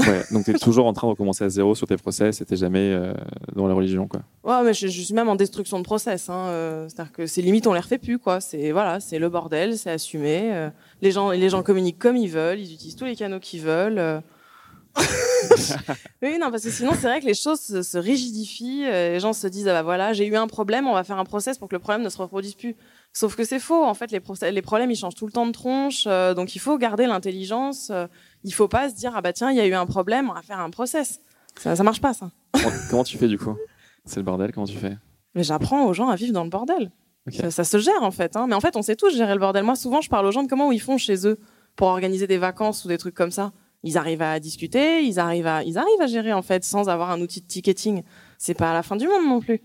[0.00, 2.44] Ouais, donc tu es toujours en train de recommencer à zéro sur tes process et
[2.44, 3.14] tu jamais euh,
[3.54, 4.08] dans la religion.
[4.08, 4.22] Quoi.
[4.44, 6.28] Ouais, mais je, suis même en destruction de process.
[6.28, 8.18] Hein, C'est-à-dire que ces limites, on les refait plus.
[8.18, 8.40] Quoi.
[8.40, 10.70] C'est voilà, c'est le bordel, c'est assumé.
[11.02, 14.22] les, gens, les gens communiquent comme ils veulent, ils utilisent tous les canaux qu'ils veulent.
[16.22, 18.86] oui, non, parce que sinon, c'est vrai que les choses se, rigidifient.
[18.86, 21.18] Euh, les gens se disent, ah bah voilà, j'ai eu un problème, on va faire
[21.18, 22.76] un process pour que le problème ne se reproduise plus.
[23.12, 23.84] Sauf que c'est faux.
[23.84, 26.04] En fait, les, les, problèmes, ils changent tout le temps de tronche.
[26.06, 27.90] Euh, donc, il faut garder l'intelligence.
[27.90, 28.06] Euh,
[28.44, 30.34] il faut pas se dire, ah bah tiens, il y a eu un problème, on
[30.34, 31.20] va faire un process.
[31.58, 32.30] Ça, ça marche pas, ça.
[32.90, 33.56] comment tu fais, du coup?
[34.04, 34.96] C'est le bordel, comment tu fais?
[35.34, 36.92] Mais j'apprends aux gens à vivre dans le bordel.
[37.50, 38.36] Ça, se gère, en fait.
[38.36, 38.46] Hein.
[38.48, 39.64] Mais en fait, on sait tous gérer le bordel.
[39.64, 41.38] Moi, souvent, je parle aux gens de comment ils font chez eux
[41.74, 43.52] pour organiser des vacances ou des trucs comme ça
[43.86, 47.10] ils arrivent à discuter, ils arrivent à, ils arrivent à gérer en fait sans avoir
[47.10, 48.02] un outil de ticketing.
[48.36, 49.62] C'est pas à la fin du monde non plus.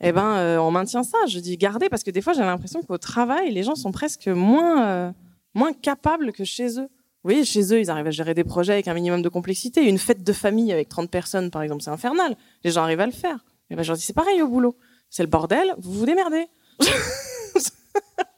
[0.00, 1.18] Eh ben, euh, on maintient ça.
[1.28, 4.28] Je dis garder parce que des fois j'ai l'impression qu'au travail, les gens sont presque
[4.28, 5.12] moins, euh,
[5.54, 6.88] moins capables que chez eux.
[7.24, 9.86] Oui, chez eux, ils arrivent à gérer des projets avec un minimum de complexité.
[9.86, 12.36] Une fête de famille avec 30 personnes, par exemple, c'est infernal.
[12.62, 13.44] Les gens arrivent à le faire.
[13.70, 14.76] Et eh ben, je leur dis, c'est pareil au boulot.
[15.10, 16.46] C'est le bordel, vous vous démerdez.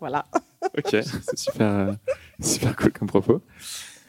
[0.01, 0.25] voilà.
[0.77, 1.93] Ok, c'est super, euh,
[2.43, 3.43] super cool comme propos.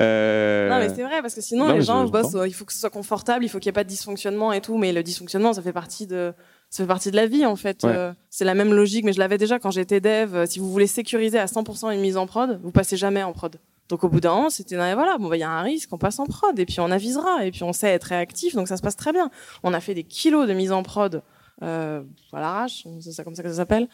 [0.02, 2.80] Euh, non, mais c'est vrai, parce que sinon, les gens bossent, il faut que ce
[2.80, 5.54] soit confortable, il faut qu'il n'y ait pas de dysfonctionnement et tout, mais le dysfonctionnement,
[5.54, 6.34] ça fait partie de,
[6.72, 7.84] ça fait partie de la vie, en fait.
[7.84, 10.36] Euh, c'est la même logique, mais je l'avais déjà quand j'étais dev.
[10.36, 13.34] Euh, si vous voulez sécuriser à 100% une mise en prod, vous passez jamais en
[13.34, 13.58] prod.
[13.90, 15.98] Donc au bout d'un an, c'était voilà, bon bah il y a un risque, on
[15.98, 18.78] passe en prod et puis on avisera et puis on sait être réactif, donc ça
[18.78, 19.30] se passe très bien.
[19.64, 21.22] On a fait des kilos de mise en prod
[21.62, 22.02] euh,
[22.34, 23.90] à l'arrache, c'est comme ça que ça s'appelle.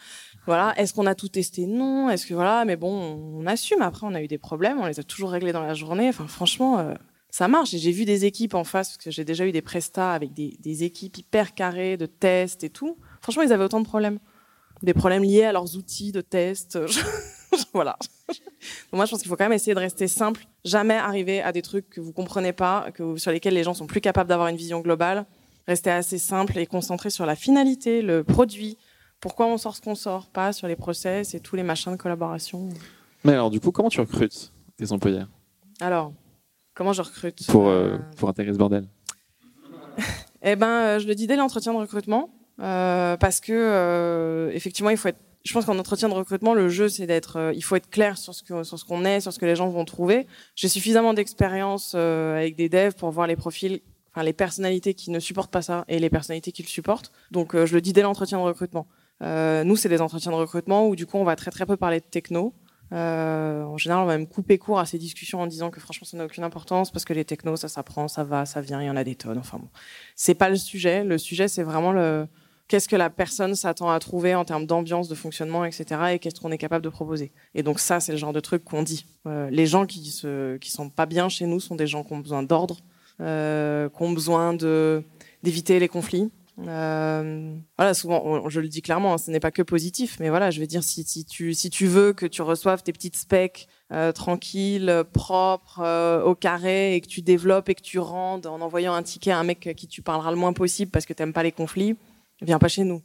[0.46, 0.72] Voilà.
[0.78, 1.66] Est-ce qu'on a tout testé?
[1.66, 2.08] Non.
[2.08, 3.82] Est-ce que voilà, mais bon, on assume.
[3.82, 6.08] Après, on a eu des problèmes, on les a toujours réglés dans la journée.
[6.08, 6.94] Enfin, franchement, euh,
[7.30, 7.70] ça marche.
[7.70, 10.56] J'ai vu des équipes en face, parce que j'ai déjà eu des prestats avec des,
[10.60, 12.96] des, équipes hyper carrées de tests et tout.
[13.20, 14.18] Franchement, ils avaient autant de problèmes.
[14.82, 16.78] Des problèmes liés à leurs outils de test.
[17.72, 17.98] voilà.
[18.92, 20.46] moi, je pense qu'il faut quand même essayer de rester simple.
[20.64, 23.86] Jamais arriver à des trucs que vous comprenez pas, que, sur lesquels les gens sont
[23.86, 25.26] plus capables d'avoir une vision globale
[25.68, 28.78] rester assez simple et concentré sur la finalité, le produit,
[29.20, 31.98] pourquoi on sort ce qu'on sort, pas sur les process et tous les machins de
[31.98, 32.70] collaboration.
[33.22, 35.24] Mais alors, du coup, comment tu recrutes tes employés?
[35.80, 36.12] Alors,
[36.78, 38.86] comment je recrute Pour, euh, euh, pour intégrer ce bordel
[40.42, 45.08] Eh ben, euh, je le dis dès l'entretien de recrutement, parce que effectivement, il faut
[45.08, 45.20] être.
[45.44, 47.52] Je pense qu'en entretien de recrutement, le jeu, c'est d'être.
[47.54, 49.56] il faut être clair sur ce que sur ce qu'on est, sur ce que les
[49.56, 50.26] gens vont trouver.
[50.54, 53.80] J'ai suffisamment d'expérience avec des devs pour voir les profils
[54.20, 57.12] les personnalités qui ne supportent pas ça et les personnalités qui le supportent.
[57.30, 58.86] Donc je le dis dès l'entretien de recrutement.
[59.20, 62.00] Nous, c'est des entretiens de recrutement où du coup on va très très peu parler
[62.00, 62.52] de techno.
[62.92, 66.06] Euh, en général, on va même couper court à ces discussions en disant que franchement
[66.06, 68.86] ça n'a aucune importance parce que les technos ça s'apprend, ça va, ça vient, il
[68.86, 69.38] y en a des tonnes.
[69.38, 69.68] Enfin bon,
[70.16, 71.04] c'est pas le sujet.
[71.04, 72.26] Le sujet c'est vraiment le
[72.66, 76.00] qu'est-ce que la personne s'attend à trouver en termes d'ambiance, de fonctionnement, etc.
[76.12, 77.32] Et qu'est-ce qu'on est capable de proposer.
[77.54, 79.06] Et donc ça, c'est le genre de truc qu'on dit.
[79.50, 82.42] les gens qui se, sont pas bien chez nous sont des gens qui ont besoin
[82.42, 82.76] d'ordre,
[83.20, 84.54] euh, qui ont besoin
[85.42, 86.30] d'éviter les conflits.
[86.66, 90.50] Euh, voilà, souvent, je le dis clairement, hein, ce n'est pas que positif, mais voilà,
[90.50, 94.10] je veux dire, si, tu, si tu veux que tu reçoives tes petites specs euh,
[94.10, 98.94] tranquilles, propres, euh, au carré, et que tu développes et que tu rendes en envoyant
[98.94, 101.32] un ticket à un mec qui tu parleras le moins possible parce que tu n'aimes
[101.32, 101.96] pas les conflits,
[102.42, 103.02] viens pas chez nous.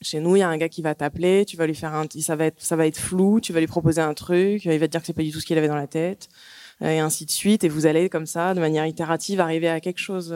[0.00, 2.06] Chez nous, il y a un gars qui va t'appeler, tu vas lui faire un,
[2.20, 4.86] ça va être, ça va être flou, tu vas lui proposer un truc, il va
[4.86, 6.28] te dire que c'est pas du tout ce qu'il avait dans la tête
[6.80, 7.64] et ainsi de suite.
[7.64, 10.32] Et vous allez comme ça, de manière itérative, arriver à quelque chose.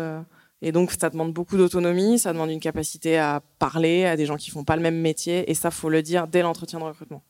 [0.63, 4.37] Et donc, ça demande beaucoup d'autonomie, ça demande une capacité à parler à des gens
[4.37, 5.51] qui font pas le même métier.
[5.51, 7.23] Et ça, faut le dire dès l'entretien de recrutement.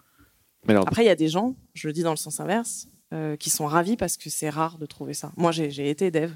[0.69, 3.51] Après, il y a des gens, je le dis dans le sens inverse, euh, qui
[3.51, 5.33] sont ravis parce que c'est rare de trouver ça.
[5.37, 6.31] Moi, j'ai été dev.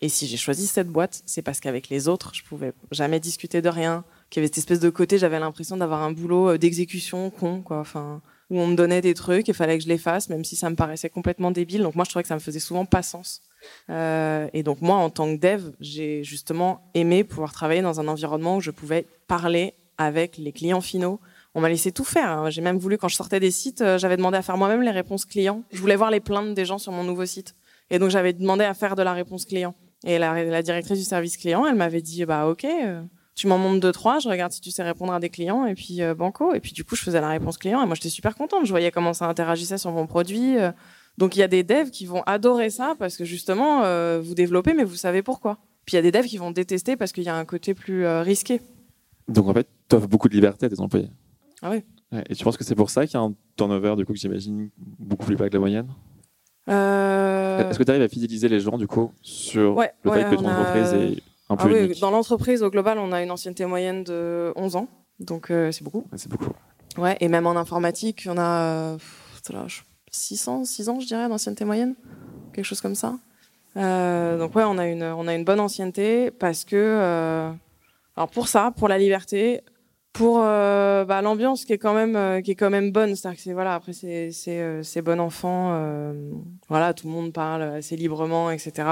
[0.00, 3.62] Et si j'ai choisi cette boîte, c'est parce qu'avec les autres, je pouvais jamais discuter
[3.62, 4.04] de rien.
[4.30, 7.62] Qu'il y avait cette espèce de côté, j'avais l'impression d'avoir un boulot euh, d'exécution con,
[7.62, 7.78] quoi.
[7.78, 8.20] Enfin,
[8.50, 10.68] où on me donnait des trucs, il fallait que je les fasse, même si ça
[10.68, 11.82] me paraissait complètement débile.
[11.82, 13.42] Donc moi, je trouvais que ça me faisait souvent pas sens.
[13.90, 18.08] Euh, et donc moi, en tant que dev, j'ai justement aimé pouvoir travailler dans un
[18.08, 21.20] environnement où je pouvais parler avec les clients finaux.
[21.54, 22.30] On m'a laissé tout faire.
[22.30, 22.50] Hein.
[22.50, 24.90] J'ai même voulu, quand je sortais des sites, euh, j'avais demandé à faire moi-même les
[24.90, 25.62] réponses clients.
[25.72, 27.54] Je voulais voir les plaintes des gens sur mon nouveau site.
[27.90, 29.74] Et donc j'avais demandé à faire de la réponse client.
[30.04, 33.02] Et la, la directrice du service client, elle m'avait dit, bah ok, euh,
[33.34, 35.74] tu m'en montres deux trois, je regarde si tu sais répondre à des clients et
[35.74, 38.36] puis banco et puis du coup je faisais la réponse client et moi j'étais super
[38.36, 40.54] contente, je voyais comment ça interagissait sur mon produit.
[41.16, 41.18] Euh.
[41.18, 44.34] donc il y a des devs qui vont adorer ça parce que justement euh, vous
[44.34, 45.58] développez mais vous savez pourquoi.
[45.86, 47.74] Puis il y a des devs qui vont détester parce qu'il y a un côté
[47.74, 48.60] plus risqué.
[49.28, 51.10] Donc en fait, tu offres beaucoup de liberté à tes employés.
[51.62, 51.82] Ah oui.
[52.28, 54.18] Et tu penses que c'est pour ça qu'il y a un turnover, du coup, que
[54.18, 55.88] j'imagine beaucoup plus bas que la moyenne?
[56.68, 60.22] Euh, Est-ce que tu arrives à fidéliser les gens, du coup, sur Ouais, le ouais,
[60.24, 62.00] fait que ton a- entreprise est un ah peu oui, unique?
[62.00, 64.88] dans l'entreprise, au global, on a une ancienneté moyenne de 11 ans.
[65.20, 66.06] Donc, euh, c'est beaucoup.
[66.12, 66.50] Ouais, C'est beaucoup.
[66.96, 69.80] Ouais, et même en informatique, on a euh, pff, c'est là, je-
[70.14, 71.94] 600, 6 ans, je dirais, d'ancienneté moyenne.
[72.52, 73.18] Quelque chose comme ça.
[73.76, 76.76] Euh, donc, ouais, on a, une, on a une bonne ancienneté parce que.
[76.76, 77.50] euh,
[78.16, 79.60] alors, pour ça, pour la liberté,
[80.12, 83.42] pour euh, bah, l'ambiance qui est quand même qui est quand même bonne c'est-à-dire que
[83.42, 85.76] c'est voilà après c'est c'est c'est bon enfant
[86.68, 88.86] voilà tout le monde parle assez librement etc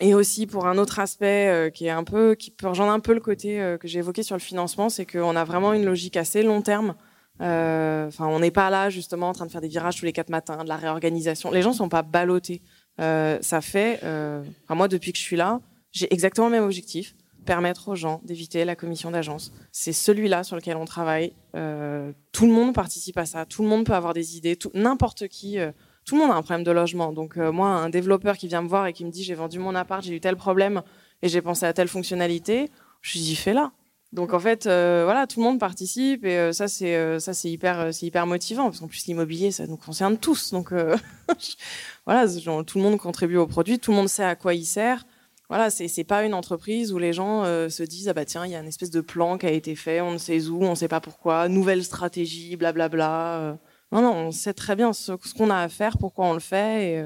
[0.00, 3.12] et aussi pour un autre aspect qui est un peu qui peut rejoindre un peu
[3.12, 6.42] le côté que j'ai évoqué sur le financement c'est qu'on a vraiment une logique assez
[6.42, 6.94] long terme
[7.42, 10.30] enfin on n'est pas là justement en train de faire des virages tous les quatre
[10.30, 12.62] matins de la réorganisation les gens sont pas ballottés
[13.00, 15.60] Euh, ça fait euh, moi depuis que je suis là
[15.92, 19.52] j'ai exactement le même objectif permettre aux gens d'éviter la commission d'agence.
[19.72, 21.32] C'est celui-là sur lequel on travaille.
[21.56, 23.44] Euh, tout le monde participe à ça.
[23.46, 24.56] Tout le monde peut avoir des idées.
[24.74, 25.58] N'importe qui.
[25.58, 25.72] euh,
[26.04, 27.12] tout le monde a un problème de logement.
[27.12, 29.58] Donc euh, moi, un développeur qui vient me voir et qui me dit j'ai vendu
[29.58, 30.82] mon appart, j'ai eu tel problème
[31.22, 33.72] et j'ai pensé à telle fonctionnalité, je lui dis fais-la.
[34.12, 37.32] Donc en fait, euh, voilà, tout le monde participe et euh, ça c'est euh, ça
[37.32, 40.50] c'est hyper euh, c'est hyper motivant parce qu'en plus l'immobilier ça nous concerne tous.
[40.50, 40.96] Donc euh,
[42.06, 44.66] voilà, genre, tout le monde contribue au produit, tout le monde sait à quoi il
[44.66, 45.04] sert
[45.48, 48.46] voilà, c'est c'est pas une entreprise où les gens euh, se disent ah bah tiens
[48.46, 50.62] il y a une espèce de plan qui a été fait, on ne sait où,
[50.62, 53.58] on ne sait pas pourquoi, nouvelle stratégie, blablabla.
[53.92, 56.94] Non non, on sait très bien ce, qu'on a à faire, pourquoi on le fait
[56.94, 57.04] et,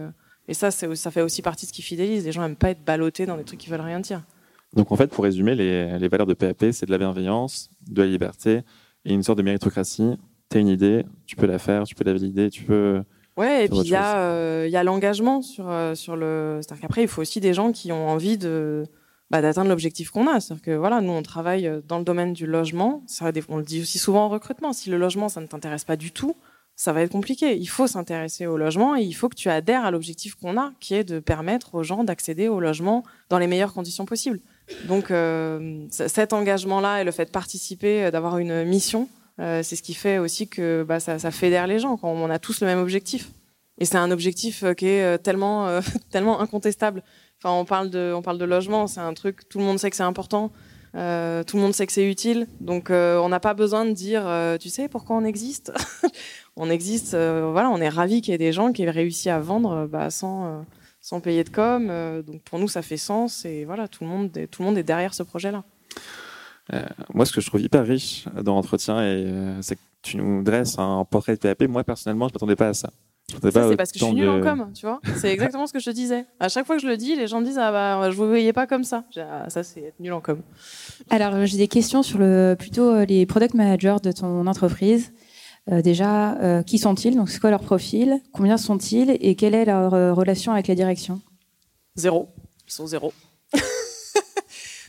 [0.49, 2.25] et ça ça fait aussi partie de ce qui fidélise.
[2.25, 4.23] Les gens aiment pas être ballottés dans des trucs qui veulent rien dire.
[4.77, 8.03] Donc, en fait, pour résumer, les, les valeurs de PAP, c'est de la bienveillance, de
[8.03, 8.63] la liberté
[9.05, 10.17] et une sorte de méritocratie.
[10.51, 13.03] Tu as une idée, tu peux la faire, tu peux la valider, tu peux.
[13.37, 16.17] Ouais, et puis autre il y a euh, il y a l'engagement sur euh, sur
[16.17, 18.85] le c'est-à-dire qu'après il faut aussi des gens qui ont envie de
[19.29, 22.33] bah, d'atteindre l'objectif qu'on a, c'est-à-dire que voilà, nous on travaille euh, dans le domaine
[22.33, 23.05] du logement,
[23.49, 26.13] on le dit aussi souvent en recrutement, si le logement ça ne t'intéresse pas du
[26.13, 26.35] tout,
[26.77, 27.57] ça va être compliqué.
[27.57, 30.73] Il faut s'intéresser au logement et il faut que tu adhères à l'objectif qu'on a,
[30.81, 34.41] qui est de permettre aux gens d'accéder au logement dans les meilleures conditions possibles.
[34.89, 39.09] Donc euh, cet engagement-là et le fait de participer, euh, d'avoir une mission,
[39.41, 42.39] euh, c'est ce qui fait aussi que bah, ça, fédère les gens quand on a
[42.39, 43.31] tous le même objectif.
[43.79, 47.03] Et c'est un objectif qui est tellement, tellement incontestable.
[47.39, 49.91] Enfin, on parle de, on parle de logement, c'est un truc, tout le monde sait
[49.91, 50.49] que c'est important,
[50.95, 52.47] tout le monde sait que c'est utile.
[52.61, 54.27] Donc, on n'a pas besoin de dire,
[54.59, 55.73] tu sais, pourquoi on existe?
[56.59, 59.39] On existe, voilà, on est ravi qu'il y ait des gens qui aient réussi à
[59.39, 60.65] vendre bah, sans,
[61.09, 61.87] sans payer de com.
[61.89, 63.45] euh, donc, pour nous, ça fait sens.
[63.45, 65.63] Et voilà, tout le monde, est- tout le monde est derrière ce projet-là.
[67.15, 70.43] Moi, ce que je trouve hyper riche dans l'entretien, et, euh, c'est que tu nous
[70.43, 71.63] dresses un portrait de PAP.
[71.69, 72.91] Moi, personnellement, je ne m'attendais pas à ça.
[73.31, 73.39] Ça,
[73.71, 75.01] c'est parce que je suis nulle en de- com, tu vois.
[75.17, 76.27] C'est exactement ce que je te disais.
[76.41, 78.27] À chaque fois que je le dis, les gens me disent Ah bah, je vous
[78.29, 79.05] voyais pas comme ça.
[79.17, 80.41] Ah, ça, c'est être nul en com.
[81.11, 85.13] Alors, euh, j'ai des questions sur le, plutôt euh, les product managers de ton entreprise.
[85.71, 87.17] Euh, déjà, euh, qui sont-ils?
[87.17, 88.21] Donc, c'est quoi leur profil?
[88.33, 89.17] Combien sont-ils?
[89.21, 91.21] Et quelle est leur euh, relation avec la direction?
[91.97, 92.29] Zéro.
[92.67, 93.13] Ils sont zéro.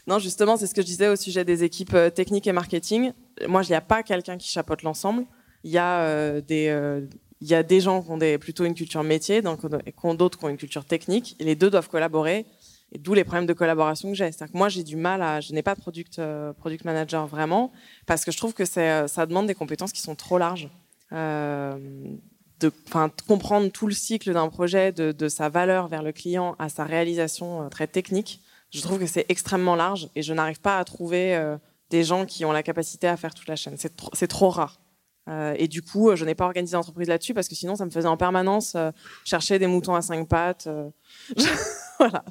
[0.07, 3.11] non, justement, c'est ce que je disais au sujet des équipes techniques et marketing.
[3.47, 5.25] Moi, il n'y a pas quelqu'un qui chapeaute l'ensemble.
[5.63, 7.01] Il y a des.
[7.41, 10.57] il y a des gens qui ont plutôt une culture métier, d'autres qui ont une
[10.57, 12.45] culture technique, les deux doivent collaborer,
[12.91, 14.31] et d'où les problèmes de collaboration que j'ai.
[14.31, 16.53] C'est-à-dire que moi, j'ai du mal à, je n'ai pas de product, euh,
[16.85, 17.71] manager vraiment,
[18.05, 20.69] parce que je trouve que euh, ça demande des compétences qui sont trop larges.
[21.13, 21.77] Euh,
[22.59, 22.71] de,
[23.27, 27.63] comprendre tout le cycle d'un projet, de, sa valeur vers le client à sa réalisation
[27.63, 28.41] euh, très technique.
[28.71, 31.55] Je trouve que c'est extrêmement large et je n'arrive pas à trouver
[31.89, 33.77] des gens qui ont la capacité à faire toute la chaîne.
[33.77, 34.81] C'est trop, rare.
[35.55, 38.09] Et du coup, je n'ai pas organisé d'entreprise là-dessus parce que sinon, ça me faisait
[38.09, 38.75] en permanence
[39.23, 40.67] chercher des moutons à cinq pattes.
[41.99, 42.23] voilà.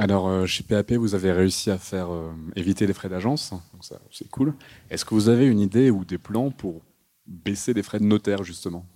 [0.00, 3.84] Alors, euh, chez PAP, vous avez réussi à faire euh, éviter les frais d'agence, donc
[3.84, 4.54] ça, c'est cool.
[4.90, 6.82] Est-ce que vous avez une idée ou des plans pour
[7.26, 8.86] baisser les frais de notaire, justement?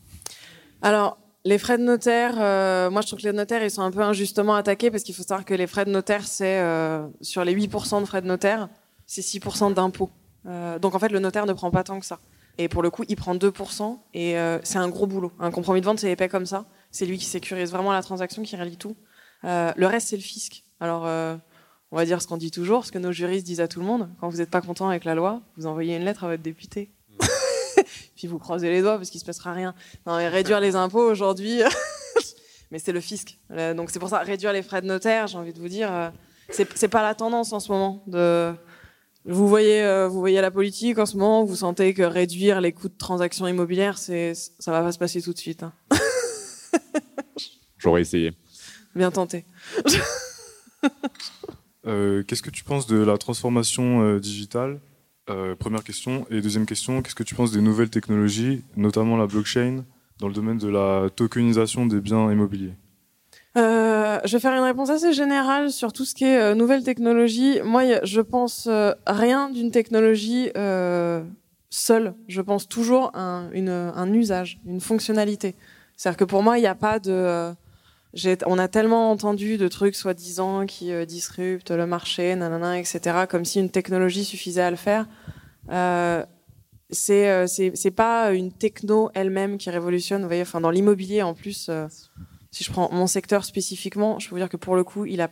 [0.80, 3.90] Alors, les frais de notaire, euh, moi je trouve que les notaires ils sont un
[3.90, 7.44] peu injustement attaqués parce qu'il faut savoir que les frais de notaire, c'est euh, sur
[7.44, 8.68] les 8% de frais de notaire,
[9.04, 10.10] c'est 6% d'impôts.
[10.80, 12.18] Donc en fait, le notaire ne prend pas tant que ça.
[12.58, 15.32] Et pour le coup, il prend 2% et c'est un gros boulot.
[15.38, 16.64] Un compromis de vente, c'est épais comme ça.
[16.90, 18.96] C'est lui qui sécurise vraiment la transaction, qui relie tout.
[19.44, 20.62] Euh, le reste, c'est le fisc.
[20.80, 21.36] Alors, euh,
[21.90, 23.86] on va dire ce qu'on dit toujours, ce que nos juristes disent à tout le
[23.86, 24.08] monde.
[24.20, 26.90] Quand vous n'êtes pas content avec la loi, vous envoyez une lettre à votre député.
[28.16, 29.74] Puis vous croisez les doigts parce qu'il se passera rien.
[30.06, 31.60] Non, mais réduire les impôts aujourd'hui,
[32.70, 33.38] mais c'est le fisc.
[33.76, 36.08] Donc c'est pour ça, réduire les frais de notaire, j'ai envie de vous dire, euh,
[36.50, 38.02] c'est pas la tendance en ce moment.
[38.06, 38.52] De...
[39.24, 42.72] Vous voyez, euh, vous voyez la politique en ce moment, vous sentez que réduire les
[42.72, 45.62] coûts de transaction immobilière, c'est, ça va pas se passer tout de suite.
[45.62, 45.72] hein.
[47.78, 48.32] J'aurais essayé.
[48.94, 49.44] Bien tenté.
[51.84, 54.78] Euh, Qu'est-ce que tu penses de la transformation euh, digitale?
[55.28, 56.26] Euh, première question.
[56.30, 59.84] Et deuxième question, qu'est-ce que tu penses des nouvelles technologies, notamment la blockchain,
[60.20, 62.74] dans le domaine de la tokenisation des biens immobiliers?
[63.56, 67.60] Je vais faire une réponse assez générale sur tout ce qui est nouvelles technologies.
[67.64, 68.68] Moi, je pense
[69.04, 70.50] rien d'une technologie
[71.70, 72.14] seule.
[72.28, 75.56] Je pense toujours un, une, un usage, une fonctionnalité.
[75.96, 77.52] C'est-à-dire que pour moi, il n'y a pas de.
[78.24, 83.24] Euh, on a tellement entendu de trucs soi-disant qui euh, disruptent le marché, nanana, etc.,
[83.28, 85.06] comme si une technologie suffisait à le faire.
[86.90, 90.22] c'est c'est pas une techno elle-même qui révolutionne.
[90.22, 91.70] Vous voyez, enfin dans l'immobilier en plus
[92.52, 95.20] si je prends mon secteur spécifiquement, je peux vous dire que pour le coup, il
[95.20, 95.30] a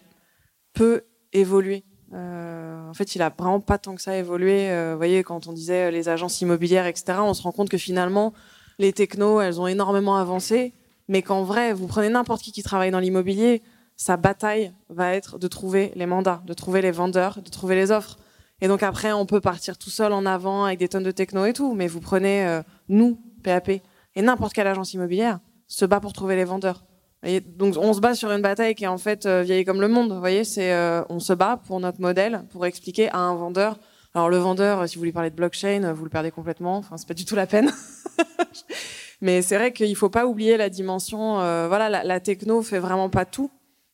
[0.72, 1.84] peu évolué.
[2.12, 4.70] Euh, en fait, il a vraiment pas tant que ça évolué.
[4.70, 7.68] Euh, vous voyez, quand on disait euh, les agences immobilières, etc., on se rend compte
[7.68, 8.32] que finalement,
[8.78, 10.72] les technos, elles ont énormément avancé,
[11.10, 13.62] mais qu'en vrai, vous prenez n'importe qui qui travaille dans l'immobilier,
[13.96, 17.90] sa bataille va être de trouver les mandats, de trouver les vendeurs, de trouver les
[17.90, 18.16] offres.
[18.60, 21.44] Et donc après, on peut partir tout seul en avant avec des tonnes de techno
[21.46, 23.82] et tout, mais vous prenez euh, nous, PAP, et
[24.22, 26.84] n'importe quelle agence immobilière se bat pour trouver les vendeurs
[27.56, 29.88] donc on se bat sur une bataille qui est en fait euh, vieille comme le
[29.88, 30.10] monde.
[30.10, 33.78] Vous voyez, c'est euh, on se bat pour notre modèle, pour expliquer à un vendeur.
[34.14, 36.78] Alors le vendeur, si vous lui parlez de blockchain, vous le perdez complètement.
[36.78, 37.70] Enfin, c'est pas du tout la peine.
[39.20, 41.40] Mais c'est vrai qu'il faut pas oublier la dimension.
[41.40, 43.50] Euh, voilà, la, la, techno fait vraiment pas tout.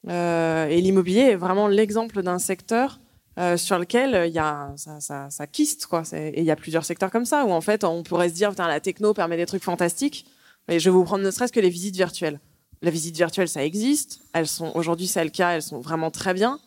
[0.09, 3.01] Euh, et l'immobilier est vraiment l'exemple d'un secteur
[3.39, 6.05] euh, sur lequel il y a ça, ça, ça kiste quoi.
[6.13, 8.51] Et il y a plusieurs secteurs comme ça où en fait on pourrait se dire
[8.51, 10.27] putain la techno permet des trucs fantastiques.
[10.69, 12.39] Mais je vais vous prendre ne serait-ce que les visites virtuelles
[12.83, 14.21] la visite virtuelle, ça existe.
[14.33, 15.51] Elles sont aujourd'hui, c'est le cas.
[15.51, 16.61] Elles sont vraiment très bien.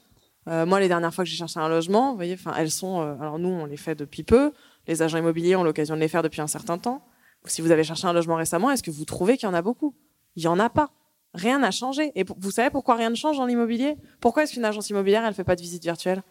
[0.47, 3.01] Euh, moi, les dernières fois que j'ai cherché un logement, vous voyez, enfin, elles sont.
[3.01, 4.51] Euh, alors nous, on les fait depuis peu.
[4.87, 7.03] Les agents immobiliers ont l'occasion de les faire depuis un certain temps.
[7.45, 9.61] Si vous avez cherché un logement récemment, est-ce que vous trouvez qu'il y en a
[9.61, 9.95] beaucoup?
[10.35, 10.91] Il y en a pas.
[11.33, 12.11] Rien n'a changé.
[12.15, 13.97] Et vous savez pourquoi rien ne change dans l'immobilier?
[14.19, 16.23] Pourquoi est-ce qu'une agence immobilière, elle fait pas de visite virtuelle?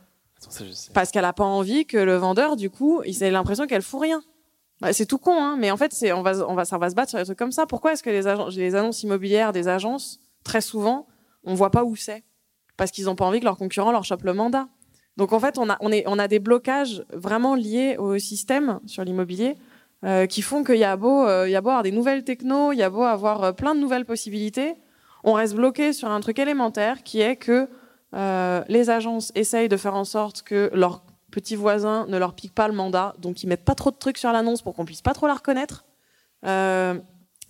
[0.94, 4.00] Parce qu'elle a pas envie que le vendeur, du coup, il ait l'impression qu'elle fout
[4.00, 4.22] rien.
[4.80, 6.88] Bah, c'est tout con, hein, mais en fait, c'est, on va, on va, ça va
[6.90, 7.66] se battre sur des trucs comme ça.
[7.66, 11.08] Pourquoi est-ce que les, les annonces immobilières des agences, très souvent,
[11.42, 12.22] on voit pas où c'est?
[12.76, 14.68] Parce qu'ils n'ont pas envie que leurs concurrents leur chopent le mandat.
[15.16, 18.78] Donc en fait, on a, on, est, on a des blocages vraiment liés au système
[18.86, 19.56] sur l'immobilier
[20.04, 22.72] euh, qui font qu'il y a beau, euh, y a beau avoir des nouvelles technos,
[22.72, 24.74] il y a beau avoir euh, plein de nouvelles possibilités,
[25.24, 27.68] on reste bloqué sur un truc élémentaire qui est que
[28.14, 32.54] euh, les agences essayent de faire en sorte que leurs petits voisins ne leur piquent
[32.54, 35.02] pas le mandat, donc ils mettent pas trop de trucs sur l'annonce pour qu'on puisse
[35.02, 35.84] pas trop la reconnaître.
[36.46, 36.94] Euh,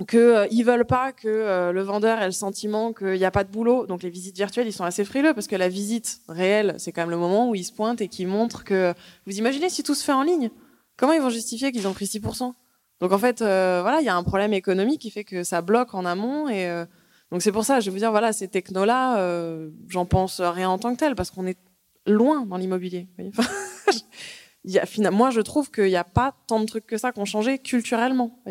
[0.08, 3.50] qu'ils ils veulent pas que le vendeur ait le sentiment qu'il n'y a pas de
[3.50, 3.84] boulot.
[3.84, 7.02] Donc les visites virtuelles, ils sont assez frileux parce que la visite réelle, c'est quand
[7.02, 8.94] même le moment où ils se pointent et qui montrent que.
[9.26, 10.50] Vous imaginez si tout se fait en ligne?
[10.98, 12.52] Comment ils vont justifier qu'ils ont pris 6%
[13.00, 15.62] Donc en fait, euh, voilà, il y a un problème économique qui fait que ça
[15.62, 16.84] bloque en amont et euh,
[17.30, 20.68] donc c'est pour ça, je vais vous dire, voilà, ces technos-là, euh, j'en pense rien
[20.68, 21.58] en tant que tel parce qu'on est
[22.04, 23.06] loin dans l'immobilier.
[25.12, 27.58] moi, je trouve qu'il n'y a pas tant de trucs que ça qui ont changé
[27.58, 28.42] culturellement.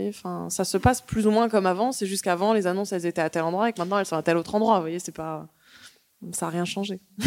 [0.50, 1.92] Ça se passe plus ou moins comme avant.
[1.92, 4.16] C'est juste qu'avant, les annonces, elles étaient à tel endroit et que maintenant, elles sont
[4.16, 4.76] à tel autre endroit.
[4.76, 5.50] Vous voyez, c'est pas,
[6.32, 7.02] ça n'a rien changé.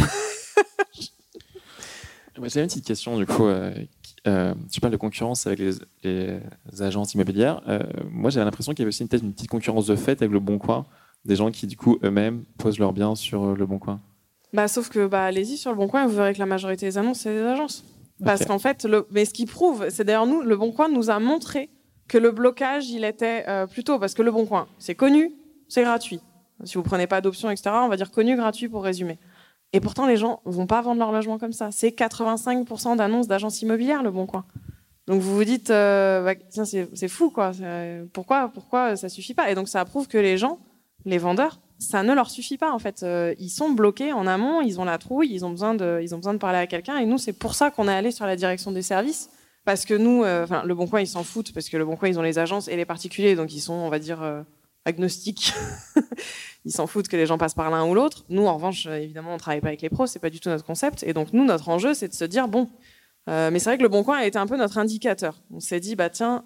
[2.43, 3.45] J'ai une petite question du coup.
[4.27, 5.73] Euh, tu parles de concurrence avec les,
[6.05, 7.63] les agences immobilières.
[7.69, 7.81] Euh,
[8.11, 10.41] moi, j'avais l'impression qu'il y avait aussi peut-être une petite concurrence de fait avec le
[10.41, 10.85] Bon Coin,
[11.25, 14.01] des gens qui du coup eux-mêmes posent leurs biens sur le Bon Coin.
[14.53, 16.99] Bah, sauf que bah, allez-y sur le Bon Coin, vous verrez que la majorité des
[16.99, 17.85] annonces, c'est des agences.
[18.23, 18.49] Parce okay.
[18.49, 21.19] qu'en fait, le, mais ce qui prouve, c'est d'ailleurs nous, le Bon Coin nous a
[21.19, 21.71] montré
[22.09, 25.33] que le blocage, il était euh, plutôt parce que le Bon Coin, c'est connu,
[25.69, 26.21] c'est gratuit.
[26.65, 29.19] Si vous prenez pas d'options, etc., on va dire connu, gratuit pour résumer.
[29.73, 31.71] Et pourtant, les gens vont pas vendre leur logement comme ça.
[31.71, 34.45] C'est 85% d'annonces d'agences immobilières, le Bon Coin.
[35.07, 37.53] Donc vous vous dites, euh, bah, c'est fou, quoi.
[38.13, 39.51] Pourquoi, pourquoi ça suffit pas?
[39.51, 40.59] Et donc ça prouve que les gens,
[41.05, 43.03] les vendeurs, ça ne leur suffit pas en fait.
[43.03, 46.15] Euh, ils sont bloqués en amont, ils ont la trouille, ils ont besoin de, ils
[46.15, 46.99] ont besoin de parler à quelqu'un.
[46.99, 49.31] Et nous, c'est pour ça qu'on est allé sur la direction des services,
[49.65, 52.09] parce que nous, euh, le Bon Coin, ils s'en foutent parce que le Bon Coin,
[52.09, 54.21] ils ont les agences et les particuliers, donc ils sont, on va dire,
[54.85, 55.53] agnostiques.
[56.65, 58.25] ils s'en foutent que les gens passent par l'un ou l'autre.
[58.29, 60.65] Nous, en revanche, évidemment, on travaille pas avec les pros, c'est pas du tout notre
[60.65, 61.03] concept.
[61.03, 62.69] Et donc nous, notre enjeu, c'est de se dire bon.
[63.27, 65.43] mais c'est vrai que le Bon Coin a été un peu notre indicateur.
[65.53, 66.43] On s'est dit, bah tiens,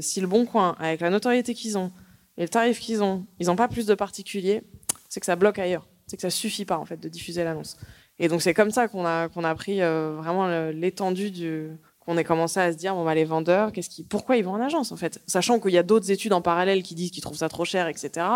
[0.00, 1.90] si le Bon Coin, avec la notoriété qu'ils ont,
[2.36, 4.62] et le tarif qu'ils ont, ils n'ont pas plus de particuliers,
[5.08, 5.88] c'est que ça bloque ailleurs.
[6.06, 7.76] C'est que ça suffit pas en fait de diffuser l'annonce.
[8.18, 11.70] Et donc c'est comme ça qu'on a a pris euh, vraiment l'étendue du
[12.06, 14.52] qu'on ait commencé à se dire bon bah les vendeurs, qu'est-ce qui, pourquoi ils vont
[14.52, 17.22] en agence en fait, sachant qu'il y a d'autres études en parallèle qui disent qu'ils
[17.22, 18.26] trouvent ça trop cher, etc.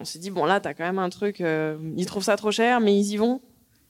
[0.00, 2.50] On s'est dit bon là t'as quand même un truc, euh, ils trouvent ça trop
[2.52, 3.40] cher, mais ils y vont.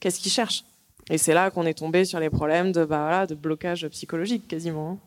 [0.01, 0.65] Qu'est-ce qu'ils cherchent?
[1.11, 4.49] Et c'est là qu'on est tombé sur les problèmes de bah voilà de blocage psychologique
[4.49, 4.99] quasiment.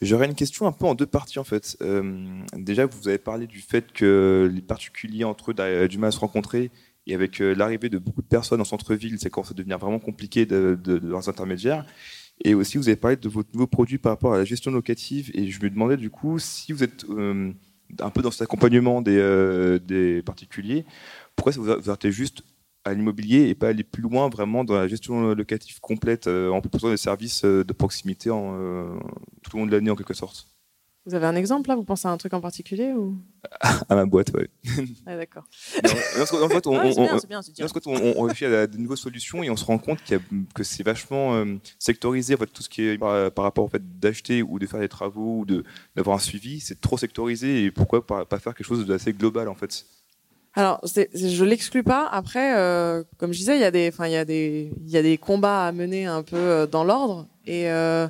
[0.00, 1.76] J'aurais une question un peu en deux parties en fait.
[1.82, 2.24] Euh,
[2.56, 6.12] déjà, vous avez parlé du fait que les particuliers entre eux avaient du mal à
[6.12, 6.70] se rencontrer
[7.06, 9.98] et avec euh, l'arrivée de beaucoup de personnes en centre-ville, c'est quand ça devient vraiment
[9.98, 11.84] compliqué de, de, de leurs intermédiaires.
[12.44, 15.30] Et aussi, vous avez parlé de votre nouveau produit par rapport à la gestion locative.
[15.34, 17.52] Et je me demandais du coup si vous êtes euh,
[18.00, 20.84] un peu dans cet accompagnement des, euh, particuliers,
[21.36, 22.42] pourquoi vous arrêtez juste
[22.84, 26.60] à l'immobilier et pas aller plus loin vraiment dans la gestion locative complète euh, en
[26.60, 30.51] proposant des services de proximité tout au long de l'année en quelque sorte?
[31.04, 31.74] Vous avez un exemple là?
[31.74, 33.16] Vous pensez à un truc en particulier ou?
[33.88, 34.48] À ma boîte, ouais.
[35.04, 35.42] Ah, D'accord.
[35.82, 39.78] En fait, en on, c'est on- réfléchit à de nouvelles solutions et on se rend
[39.78, 40.22] compte qu'il y a-
[40.54, 42.34] que c'est vachement euh, sectorisé.
[42.34, 44.78] En fait, tout ce qui est par, par rapport au fait d'acheter ou de faire
[44.80, 45.46] des travaux ou
[45.96, 47.64] d'avoir un suivi, c'est trop sectorisé.
[47.64, 49.84] Et pourquoi pas, pas faire quelque chose d'assez global en fait?
[50.54, 52.06] Alors, c'est- c'est- je l'exclus pas.
[52.08, 54.90] Après, euh, comme je disais, il y a des, enfin, il y a des, il
[54.90, 57.26] y a des combats à mener un peu euh, dans l'ordre.
[57.46, 58.06] Et euh,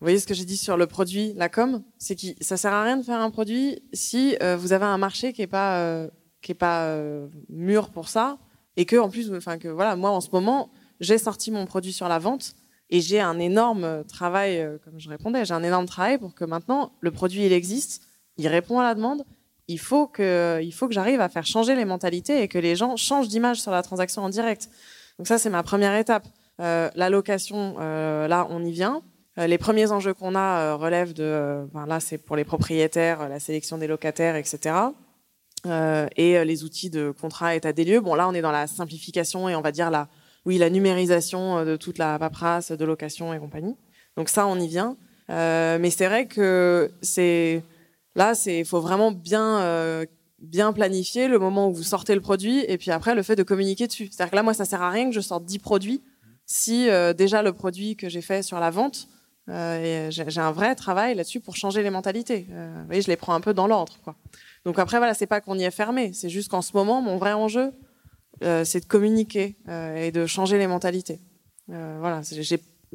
[0.00, 2.72] vous voyez ce que j'ai dit sur le produit, la com, c'est que ça sert
[2.72, 5.78] à rien de faire un produit si euh, vous avez un marché qui est pas,
[5.80, 6.08] euh,
[6.40, 8.38] qui est pas euh, mûr pour ça,
[8.78, 10.70] et que en plus, enfin que voilà, moi en ce moment,
[11.00, 12.54] j'ai sorti mon produit sur la vente.
[12.92, 16.90] Et j'ai un énorme travail, comme je répondais, j'ai un énorme travail pour que maintenant
[16.98, 18.02] le produit il existe,
[18.36, 19.24] il répond à la demande,
[19.68, 22.74] il faut que, il faut que j'arrive à faire changer les mentalités et que les
[22.74, 24.70] gens changent d'image sur la transaction en direct.
[25.18, 26.26] Donc ça, c'est ma première étape.
[26.58, 29.02] La location, là, on y vient.
[29.38, 33.28] Euh, les premiers enjeux qu'on a euh, relèvent de, ben là, c'est pour les propriétaires,
[33.28, 34.74] la sélection des locataires, etc.
[36.16, 38.00] Et les outils de contrat état des lieux.
[38.00, 40.08] Bon, là, on est dans la simplification et on va dire la,
[40.46, 43.76] oui, la numérisation de toute la paperasse de location et compagnie.
[44.16, 44.96] Donc ça, on y vient.
[45.28, 47.62] Mais c'est vrai que c'est
[48.16, 50.06] Là, c'est faut vraiment bien
[50.38, 53.42] bien planifier le moment où vous sortez le produit et puis après le fait de
[53.42, 54.08] communiquer dessus.
[54.10, 56.00] C'est-à-dire que là, moi, ça sert à rien que je sorte 10 produits
[56.46, 59.08] si déjà le produit que j'ai fait sur la vente,
[59.50, 62.46] euh, et j'ai un vrai travail là-dessus pour changer les mentalités.
[62.50, 63.94] Euh, je les prends un peu dans l'ordre.
[64.64, 67.16] Donc après, voilà, c'est pas qu'on y est fermé, c'est juste qu'en ce moment, mon
[67.16, 67.72] vrai enjeu,
[68.42, 71.20] euh, c'est de communiquer euh, et de changer les mentalités.
[71.70, 72.22] Euh, voilà,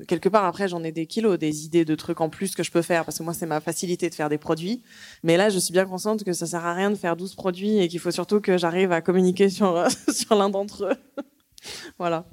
[0.07, 2.71] quelque part après j'en ai des kilos, des idées de trucs en plus que je
[2.71, 4.81] peux faire parce que moi c'est ma facilité de faire des produits.
[5.23, 7.77] Mais là je suis bien consciente que ça sert à rien de faire 12 produits
[7.77, 11.23] et qu'il faut surtout que j'arrive à communiquer sur sur l'un d'entre eux.
[11.99, 12.25] voilà.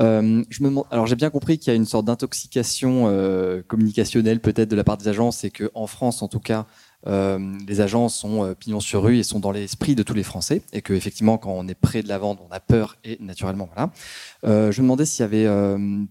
[0.00, 0.44] Euh,
[0.90, 4.84] alors j'ai bien compris qu'il y a une sorte d'intoxication euh, communicationnelle peut-être de la
[4.84, 6.66] part des agences et que en France en tout cas
[7.06, 10.22] euh, les agences sont euh, pignon sur rue et sont dans l'esprit de tous les
[10.22, 13.18] Français et que effectivement quand on est près de la vente on a peur et
[13.20, 13.90] naturellement voilà.
[14.70, 15.48] Je me demandais s'il y avait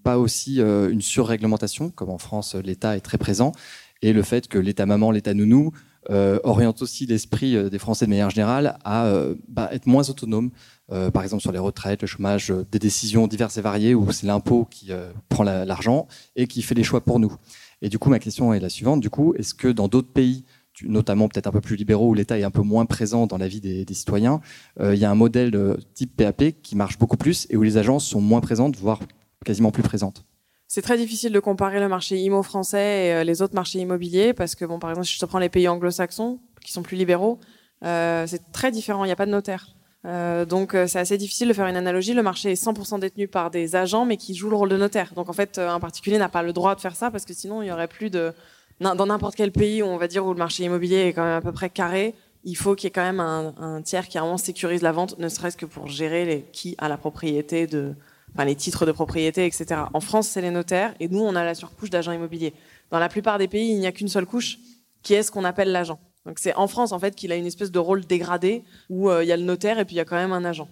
[0.03, 3.53] pas aussi une surréglementation comme en France l'État est très présent
[4.01, 5.71] et le fait que l'État maman l'État nounou
[6.09, 9.13] oriente aussi l'esprit des Français de manière générale à
[9.47, 10.51] bah, être moins autonome
[10.91, 14.09] euh, par exemple sur les retraites, le chômage, euh, des décisions diverses et variées où
[14.11, 16.07] c'est l'impôt qui euh, prend la- l'argent
[16.37, 17.35] et qui fait les choix pour nous.
[17.81, 19.01] Et du coup, ma question est la suivante.
[19.01, 20.45] Du coup, est-ce que dans d'autres pays,
[20.83, 23.49] notamment peut-être un peu plus libéraux où l'État est un peu moins présent dans la
[23.49, 24.41] vie des, citoyens,
[24.79, 28.05] il y a un modèle type PAP qui marche beaucoup plus et où les agences
[28.05, 28.99] sont moins présentes, voire
[29.45, 30.25] quasiment plus présentes?
[30.67, 34.55] C'est très difficile de comparer le marché IMO français et les autres marchés immobiliers parce
[34.55, 37.39] que, bon, par exemple, si je te prends les pays anglo-saxons, qui sont plus libéraux,
[37.81, 39.76] c'est très différent, il n'y a pas de notaire.
[40.05, 42.13] Euh, donc euh, c'est assez difficile de faire une analogie.
[42.13, 45.13] Le marché est 100% détenu par des agents, mais qui jouent le rôle de notaire.
[45.15, 47.33] Donc en fait, euh, un particulier n'a pas le droit de faire ça parce que
[47.33, 48.33] sinon il y aurait plus de
[48.79, 51.37] dans n'importe quel pays où on va dire où le marché immobilier est quand même
[51.37, 52.13] à peu près carré.
[52.43, 55.17] Il faut qu'il y ait quand même un, un tiers qui vraiment sécurise la vente,
[55.17, 57.95] ne serait-ce que pour gérer les qui a la propriété de,
[58.33, 59.81] enfin les titres de propriété, etc.
[59.93, 62.53] En France, c'est les notaires et nous, on a la surcouche d'agents immobiliers.
[62.91, 64.59] Dans la plupart des pays, il n'y a qu'une seule couche,
[65.01, 65.99] qui est ce qu'on appelle l'agent.
[66.27, 69.23] Donc c'est en France en fait qu'il a une espèce de rôle dégradé où euh,
[69.23, 70.67] il y a le notaire et puis il y a quand même un agent.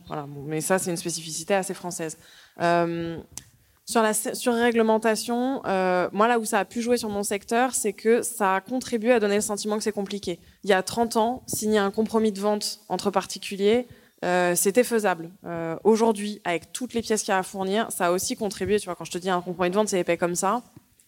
[0.46, 2.18] Mais ça c'est une spécificité assez française.
[2.62, 3.18] Euh,
[3.86, 7.94] sur la surréglementation, euh, moi là où ça a pu jouer sur mon secteur, c'est
[7.94, 10.40] que ça a contribué à donner le sentiment que c'est compliqué.
[10.64, 13.88] Il y a 30 ans, signer un compromis de vente entre particuliers,
[14.56, 15.30] c'était faisable.
[15.84, 18.80] Aujourd'hui, avec toutes les pièces qu'il y a à fournir, ça a aussi contribué.
[18.80, 20.64] Tu vois, quand je te dis un compromis de vente, c'est épais comme ça.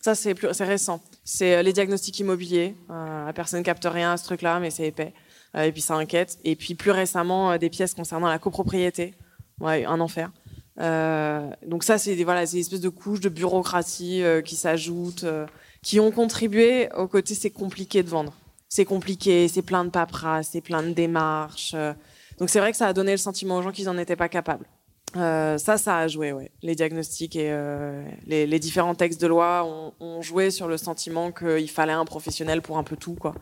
[0.07, 1.01] Ça, c'est plus, c'est récent.
[1.25, 2.77] C'est euh, les diagnostics immobiliers.
[2.89, 5.13] Euh, la personne capte rien à ce truc-là, mais c'est épais.
[5.53, 6.37] Euh, et puis ça inquiète.
[6.45, 9.15] Et puis plus récemment, euh, des pièces concernant la copropriété.
[9.59, 10.31] Ouais, un enfer.
[10.79, 15.25] Euh, donc ça, c'est voilà, c'est des espèces de couches de bureaucratie euh, qui s'ajoutent,
[15.25, 15.45] euh,
[15.83, 18.31] qui ont contribué au côté c'est compliqué de vendre.
[18.69, 21.73] C'est compliqué, c'est plein de paperasse, c'est plein de démarches.
[21.75, 21.93] euh.
[22.39, 24.29] donc c'est vrai que ça a donné le sentiment aux gens qu'ils n'en étaient pas
[24.29, 24.67] capables.
[25.15, 26.51] Euh, ça, ça a joué, ouais.
[26.61, 29.65] Les diagnostics et euh, les, différents textes de loi
[29.99, 33.33] ont, joué sur le sentiment qu'il fallait un professionnel pour un peu tout, quoi.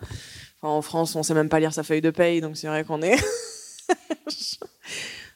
[0.61, 3.01] En France, on sait même pas lire sa feuille de paye, donc c'est vrai qu'on
[3.01, 3.17] est.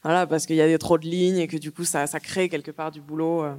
[0.04, 2.72] voilà, parce qu'il y a trop de lignes et que du coup, ça, crée quelque
[2.72, 3.44] part du boulot.
[3.44, 3.56] euh.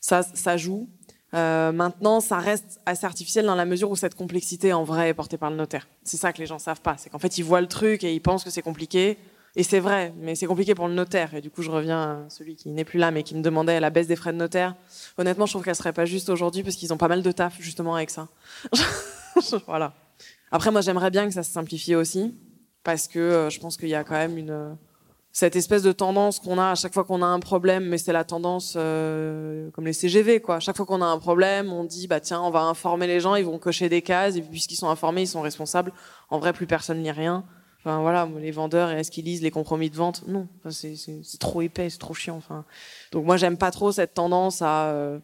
[0.00, 0.88] Ça, ça joue.
[1.32, 5.36] Maintenant, ça reste assez artificiel dans la mesure où cette complexité en vrai est portée
[5.36, 5.88] par le notaire.
[6.04, 6.94] C'est ça que les gens savent pas.
[6.96, 9.18] C'est qu'en fait, ils voient le truc et ils pensent que c'est compliqué.
[9.56, 11.34] Et c'est vrai, mais c'est compliqué pour le notaire.
[11.34, 13.78] Et du coup, je reviens à celui qui n'est plus là, mais qui me demandait
[13.78, 14.74] la baisse des frais de notaire.
[15.16, 17.60] Honnêtement, je trouve qu'elle serait pas juste aujourd'hui parce qu'ils ont pas mal de taf
[17.60, 18.28] justement avec ça.
[19.66, 19.94] voilà.
[20.50, 22.34] Après, moi, j'aimerais bien que ça se simplifie aussi,
[22.82, 24.76] parce que euh, je pense qu'il y a quand même une
[25.34, 28.12] cette espèce de tendance qu'on a à chaque fois qu'on a un problème, mais c'est
[28.12, 30.60] la tendance euh, comme les CGV, quoi.
[30.60, 33.34] Chaque fois qu'on a un problème, on dit bah tiens, on va informer les gens,
[33.34, 35.92] ils vont cocher des cases, et puisqu'ils sont informés, ils sont responsables.
[36.30, 37.44] En vrai, plus personne lit rien.
[37.84, 40.26] Enfin voilà, les vendeurs, est-ce qu'ils lisent les compromis de vente?
[40.26, 42.36] Non, c'est trop épais, c'est trop chiant.
[42.36, 42.64] Enfin,
[43.12, 45.18] donc moi j'aime pas trop cette tendance à euh,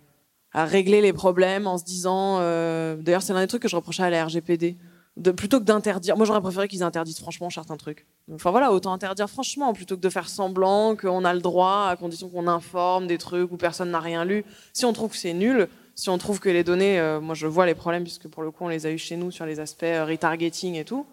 [0.52, 2.36] à régler les problèmes en se disant.
[2.40, 4.76] Euh, d'ailleurs, c'est l'un des trucs que je reprochais à la RGPD.
[5.16, 8.06] De, plutôt que d'interdire, moi j'aurais préféré qu'ils interdisent franchement certains trucs.
[8.32, 11.96] Enfin voilà, autant interdire franchement plutôt que de faire semblant qu'on a le droit à
[11.96, 14.44] condition qu'on informe des trucs où personne n'a rien lu.
[14.72, 17.46] Si on trouve que c'est nul, si on trouve que les données, euh, moi je
[17.46, 19.58] vois les problèmes puisque pour le coup on les a eu chez nous sur les
[19.58, 21.04] aspects retargeting et tout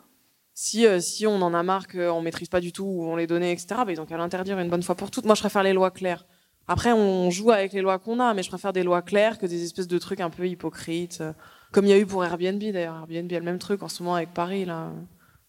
[0.60, 3.28] si, euh, si on en a marre qu'on maîtrise pas du tout où on les
[3.28, 5.26] données, etc., bah, ils ont qu'à l'interdire une bonne fois pour toutes.
[5.26, 6.26] Moi, je préfère les lois claires.
[6.68, 9.46] Après, on joue avec les lois qu'on a, mais je préfère des lois claires que
[9.46, 11.32] des espèces de trucs un peu hypocrites, euh,
[11.72, 12.96] comme il y a eu pour Airbnb d'ailleurs.
[12.96, 14.90] Airbnb a le même truc en ce moment avec Paris là.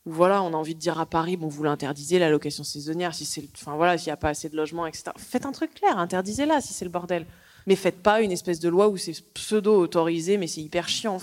[0.05, 3.15] Où voilà, on a envie de dire à Paris, bon, vous l'interdisez la location saisonnière,
[3.15, 5.05] si c'est, enfin voilà, s'il n'y a pas assez de logements, etc.
[5.17, 7.25] Faites un truc clair, interdisez-la si c'est le bordel.
[7.67, 11.17] Mais faites pas une espèce de loi où c'est pseudo autorisé, mais c'est hyper chiant.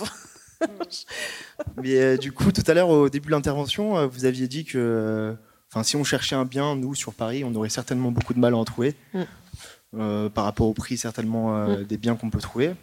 [1.82, 4.64] Mais euh, du coup, tout à l'heure, au début de l'intervention, euh, vous aviez dit
[4.64, 5.34] que euh,
[5.70, 8.54] enfin, si on cherchait un bien, nous, sur Paris, on aurait certainement beaucoup de mal
[8.54, 8.94] à en trouver.
[9.12, 10.28] Mm.
[10.34, 11.84] par rapport au prix, certainement, mm.
[11.84, 12.74] des biens qu'on peut trouver.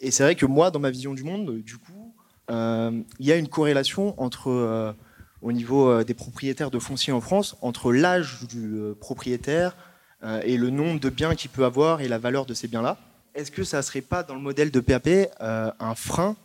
[0.00, 2.14] et c'est vrai que moi, dans ma vision du monde, du coup,
[2.48, 4.94] il y a une corrélation entre,
[5.42, 9.76] au niveau des propriétaires de fonciers en France, entre l'âge du propriétaire
[10.44, 12.96] et le nombre de biens qu'il peut avoir et la valeur de ces biens-là
[13.36, 15.08] est-ce que ça ne serait pas dans le modèle de PAP
[15.40, 16.36] euh, un frein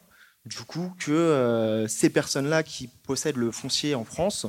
[0.97, 4.47] que euh, ces personnes-là qui possèdent le foncier en France,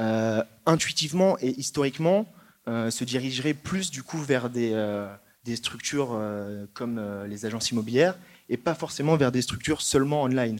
[0.00, 2.26] euh, intuitivement et historiquement,
[2.66, 4.74] se dirigeraient plus du coup vers des
[5.54, 6.18] structures
[6.72, 8.16] comme les agences immobilières
[8.48, 10.58] et pas forcément vers des structures seulement online?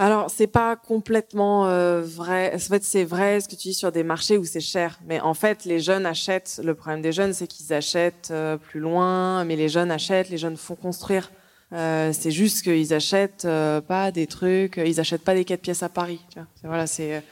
[0.00, 2.54] Alors, c'est pas complètement euh, vrai.
[2.54, 4.98] En fait, c'est vrai ce que tu dis sur des marchés où c'est cher.
[5.06, 6.58] Mais en fait, les jeunes achètent.
[6.64, 9.44] Le problème des jeunes, c'est qu'ils achètent euh, plus loin.
[9.44, 11.30] Mais les jeunes achètent, les jeunes font construire.
[11.74, 13.46] Euh, c'est juste qu'ils achètent
[13.86, 14.78] pas des trucs.
[14.78, 16.24] Ils achètent pas des quatre pièces à Paris.
[16.64, 17.22] Voilà, c'est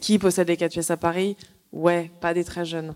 [0.00, 1.36] qui possède des quatre pièces à Paris?
[1.72, 2.94] Ouais, pas des très jeunes.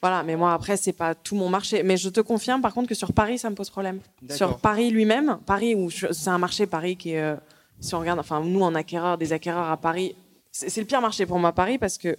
[0.00, 1.82] Voilà, mais moi après c'est pas tout mon marché.
[1.82, 3.98] Mais je te confirme par contre que sur Paris ça me pose problème.
[4.30, 7.34] Sur Paris lui-même, Paris où c'est un marché Paris qui est
[7.80, 10.16] si on regarde, enfin nous en acquéreurs, des acquéreurs à Paris,
[10.52, 12.16] c'est le pire marché pour moi Paris parce que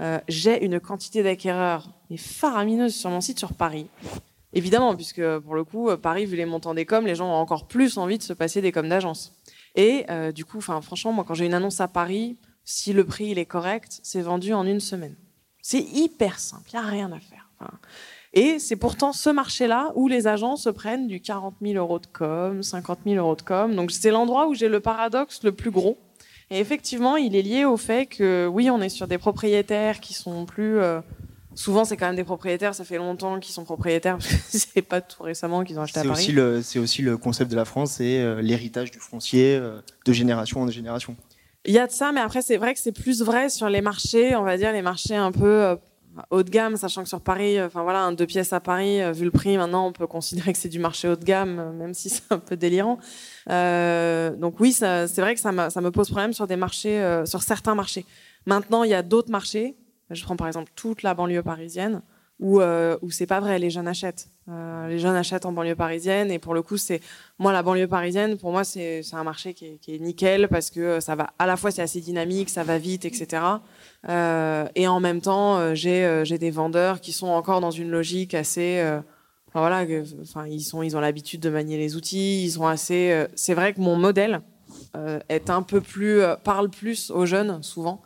[0.00, 3.88] euh, j'ai une quantité d'acquéreurs faramineuse sur mon site sur Paris.
[4.52, 7.66] Évidemment, puisque pour le coup, Paris, vu les montants des coms, les gens ont encore
[7.66, 9.32] plus envie de se passer des coms d'agence.
[9.74, 13.26] Et euh, du coup, franchement, moi quand j'ai une annonce à Paris, si le prix
[13.26, 15.16] il est correct, c'est vendu en une semaine.
[15.60, 17.50] C'est hyper simple, il n'y a rien à faire.
[18.36, 22.06] Et c'est pourtant ce marché-là où les agents se prennent du 40 000 euros de
[22.06, 23.74] com, 50 000 euros de com.
[23.76, 25.98] Donc c'est l'endroit où j'ai le paradoxe le plus gros.
[26.50, 30.14] Et effectivement, il est lié au fait que oui, on est sur des propriétaires qui
[30.14, 30.78] sont plus.
[30.78, 31.00] Euh,
[31.54, 32.74] souvent, c'est quand même des propriétaires.
[32.74, 36.00] Ça fait longtemps qu'ils sont propriétaires parce que c'est pas tout récemment qu'ils ont acheté
[36.00, 36.34] à Paris.
[36.64, 40.60] C'est aussi le concept de la France, c'est euh, l'héritage du foncier euh, de génération
[40.60, 41.16] en génération.
[41.66, 43.80] Il y a de ça, mais après, c'est vrai que c'est plus vrai sur les
[43.80, 45.78] marchés, on va dire les marchés un peu
[46.30, 49.02] haut de gamme, sachant que sur Paris, euh, enfin voilà, un deux pièces à Paris,
[49.02, 51.58] euh, vu le prix, maintenant on peut considérer que c'est du marché haut de gamme,
[51.58, 52.98] euh, même si c'est un peu délirant.
[53.46, 58.04] donc oui, c'est vrai que ça, me pose problème sur des marchés, sur certains marchés.
[58.46, 59.76] Maintenant, il y a d'autres marchés.
[60.10, 62.02] Je prends par exemple toute la banlieue parisienne
[62.40, 64.28] où, euh, c'est pas vrai, les jeunes achètent.
[64.46, 67.00] Les jeunes achètent en banlieue parisienne et pour le coup, c'est
[67.38, 70.68] moi la banlieue parisienne, pour moi c'est un marché qui est, qui est, nickel parce
[70.68, 73.42] que ça va à la fois c'est assez dynamique, ça va vite, etc.
[74.08, 77.70] Euh, et en même temps, euh, j'ai euh, j'ai des vendeurs qui sont encore dans
[77.70, 78.82] une logique assez
[79.56, 83.24] voilà, ils sont, ils ont l'habitude de manier les outils, ils sont assez.
[83.36, 84.40] c'est vrai que mon modèle
[85.28, 88.02] est un peu plus parle plus aux jeunes souvent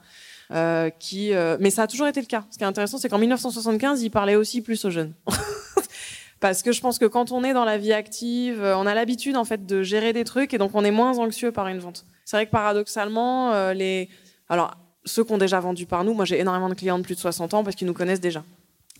[0.99, 2.45] qui, mais ça a toujours été le cas.
[2.51, 5.15] Ce qui est intéressant, c'est qu'en 1975, il parlait aussi plus aux jeunes.
[6.41, 9.39] Parce que je pense que quand on est dans la vie active, on a l'habitude
[9.39, 12.05] en fait de gérer des trucs et donc on est moins anxieux par une vente.
[12.27, 14.11] C'est vrai que paradoxalement, les,
[14.51, 14.77] alors
[15.09, 17.21] ceux qui ont déjà vendu par nous, moi j'ai énormément de clients de plus de
[17.21, 18.45] 60 ans parce qu'ils nous connaissent déjà.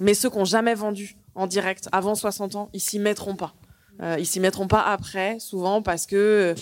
[0.01, 3.55] Mais ceux qui ont jamais vendu en direct avant 60 ans, ils s'y mettront pas.
[4.01, 6.55] Euh, ils s'y mettront pas après, souvent parce que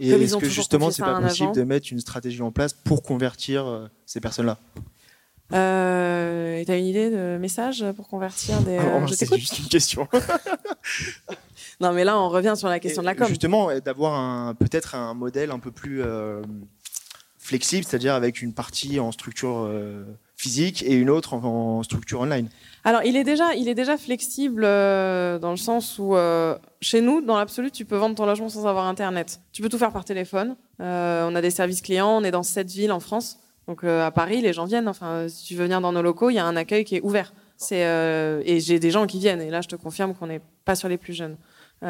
[0.00, 3.66] et est-ce que justement, c'est pas possible de mettre une stratégie en place pour convertir
[3.66, 4.58] euh, ces personnes-là?
[5.52, 8.78] Euh, T'as une idée de message pour convertir des.
[8.78, 10.08] Euh, c'est juste une question.
[11.80, 13.28] non, mais là, on revient sur la question de la com.
[13.28, 16.02] Justement, d'avoir peut-être un modèle un peu plus
[17.44, 19.70] flexible, c'est-à-dire avec une partie en structure
[20.36, 22.48] physique et une autre en, structure online
[22.84, 26.16] Alors, il est déjà, il est déjà flexible dans le sens où,
[26.80, 29.40] chez nous, dans l'absolu, tu peux vendre ton logement sans avoir Internet.
[29.52, 30.56] Tu peux tout faire par téléphone.
[30.78, 33.38] on a des services clients, on est dans sept villes en France.
[33.68, 34.88] Donc, à Paris, les gens viennent.
[34.88, 37.02] Enfin, si tu veux venir dans nos locaux, il y a un accueil qui est
[37.02, 37.34] ouvert.
[37.56, 39.40] C'est euh, et j'ai des gens qui viennent.
[39.40, 41.36] Et là, je te confirme qu'on n'est pas sur les plus jeunes.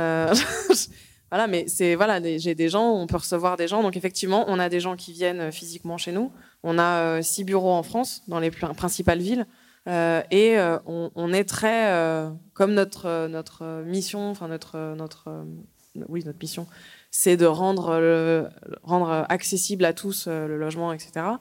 [1.35, 3.82] Euh, voilà, mais c'est voilà, j'ai des gens, on peut recevoir des gens.
[3.82, 6.30] Donc effectivement, on a des gens qui viennent euh, physiquement chez nous.
[6.62, 9.47] On a six bureaux en France, dans les principales villes.
[9.87, 10.57] et
[10.87, 11.93] on, est très,
[12.55, 15.45] comme notre notre mission, enfin notre notre
[16.09, 16.66] oui notre mission,
[17.11, 18.51] c'est de rendre
[18.82, 21.37] rendre accessible à tous le logement, etc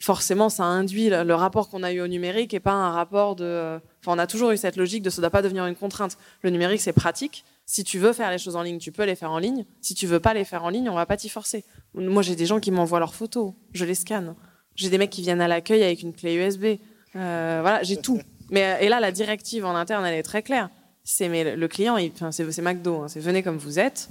[0.00, 3.80] forcément, ça induit le rapport qu'on a eu au numérique et pas un rapport de.
[4.00, 6.16] Enfin, on a toujours eu cette logique de ça ne doit pas devenir une contrainte.
[6.42, 7.44] Le numérique, c'est pratique.
[7.70, 9.66] Si tu veux faire les choses en ligne, tu peux les faire en ligne.
[9.82, 11.66] Si tu veux pas les faire en ligne, on va pas t'y forcer.
[11.92, 14.34] Moi, j'ai des gens qui m'envoient leurs photos, je les scanne.
[14.74, 16.80] J'ai des mecs qui viennent à l'accueil avec une clé USB.
[17.14, 18.22] Euh, voilà, j'ai tout.
[18.50, 20.70] Mais et là, la directive en interne, elle est très claire.
[21.04, 21.98] C'est mais le client,
[22.30, 24.08] c'est McDo, hein, c'est venez comme vous êtes.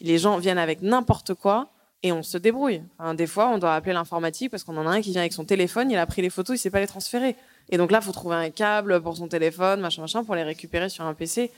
[0.00, 1.72] Les gens viennent avec n'importe quoi
[2.04, 2.80] et on se débrouille.
[3.14, 5.44] des fois, on doit appeler l'informatique parce qu'on en a un qui vient avec son
[5.44, 7.34] téléphone, il a pris les photos, il sait pas les transférer.
[7.70, 10.88] Et donc là, faut trouver un câble pour son téléphone, machin, machin, pour les récupérer
[10.88, 11.50] sur un PC.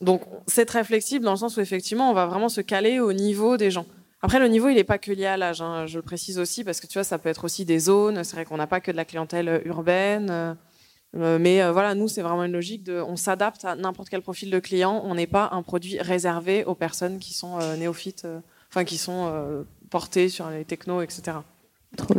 [0.00, 3.12] Donc c'est très flexible dans le sens où effectivement, on va vraiment se caler au
[3.12, 3.86] niveau des gens.
[4.22, 5.60] Après, le niveau, il n'est pas que lié à l'âge.
[5.60, 5.86] Hein.
[5.86, 8.24] je le précise aussi parce que tu vois, ça peut être aussi des zones.
[8.24, 10.28] C'est vrai qu'on n'a pas que de la clientèle urbaine.
[10.30, 14.22] Euh, mais euh, voilà, nous, c'est vraiment une logique de, on s'adapte à n'importe quel
[14.22, 15.02] profil de client.
[15.04, 18.26] On n'est pas un produit réservé aux personnes qui sont euh, néophytes,
[18.70, 21.36] enfin qui sont porter sur les technos, etc.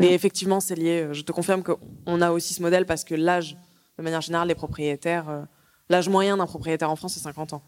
[0.02, 1.04] Et effectivement, c'est lié.
[1.04, 3.58] Euh, je te confirme qu'on a aussi ce modèle parce que l'âge,
[3.98, 5.42] de manière générale, les propriétaires, euh,
[5.90, 7.62] l'âge moyen d'un propriétaire en France, c'est 50 ans.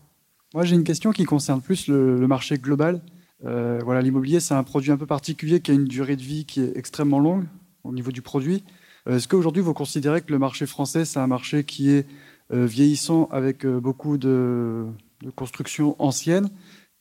[0.54, 3.02] Moi, j'ai une question qui concerne plus le, marché global.
[3.46, 6.46] Euh, voilà, l'immobilier, c'est un produit un peu particulier qui a une durée de vie
[6.46, 7.46] qui est extrêmement longue
[7.84, 8.64] au niveau du produit.
[9.10, 12.06] Est-ce qu'aujourd'hui, vous considérez que le marché français, c'est un marché qui est
[12.50, 14.86] vieillissant avec beaucoup de,
[15.22, 16.50] de constructions anciennes?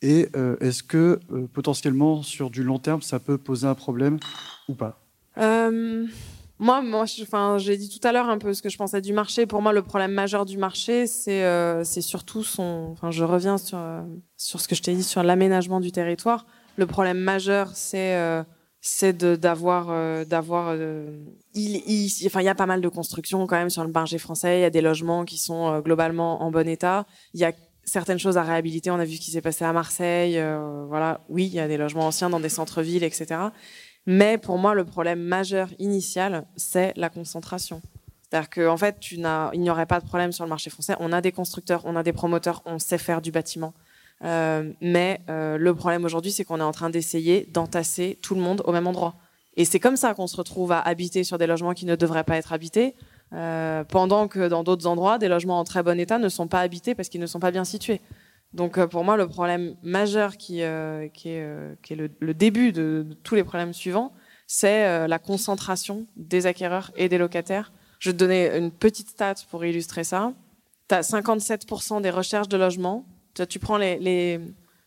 [0.02, 4.18] Et euh, est-ce que euh, potentiellement, sur du long terme, ça peut poser un problème
[4.68, 5.00] ou pas?
[6.60, 7.04] Euh, Moi, moi
[7.58, 9.46] j'ai dit tout à l'heure un peu ce que je pensais du marché.
[9.46, 12.90] Pour moi, le problème majeur du marché, c'est surtout son.
[12.92, 13.78] Enfin, je reviens sur,
[14.36, 16.46] sur ce que je t'ai dit sur l'aménagement du territoire.
[16.76, 18.16] Le problème majeur, c'est
[18.82, 20.76] c'est d'avoir d'avoir
[21.54, 24.16] il, il, enfin il y a pas mal de constructions quand même sur le marché
[24.16, 27.04] français il y a des logements qui sont globalement en bon état
[27.34, 27.52] il y a
[27.86, 28.90] certaines choses à réhabiliter.
[28.90, 30.38] On a vu ce qui s'est passé à Marseille.
[30.38, 33.40] Euh, voilà, oui, il y a des logements anciens dans des centres-villes, etc.
[34.06, 37.82] Mais pour moi, le problème majeur initial, c'est la concentration.
[38.22, 40.94] C'est-à-dire qu'en en fait, tu il n'y aurait pas de problème sur le marché français.
[41.00, 43.72] On a des constructeurs, on a des promoteurs, on sait faire du bâtiment.
[44.24, 48.40] Euh, mais euh, le problème aujourd'hui, c'est qu'on est en train d'essayer d'entasser tout le
[48.40, 49.14] monde au même endroit.
[49.56, 52.24] Et c'est comme ça qu'on se retrouve à habiter sur des logements qui ne devraient
[52.24, 52.94] pas être habités,
[53.32, 56.60] euh, pendant que dans d'autres endroits, des logements en très bon état ne sont pas
[56.60, 58.00] habités parce qu'ils ne sont pas bien situés.
[58.56, 61.46] Donc euh, pour moi, le problème majeur qui, euh, qui est,
[61.90, 64.12] le, début de, tous les problèmes suivants,
[64.46, 67.72] c'est la concentration des acquéreurs et des locataires.
[67.98, 70.32] Je vais te donner une petite stat pour illustrer ça.
[70.88, 73.04] Tu as 57% des recherches de logement.
[73.48, 74.40] Tu, prends les,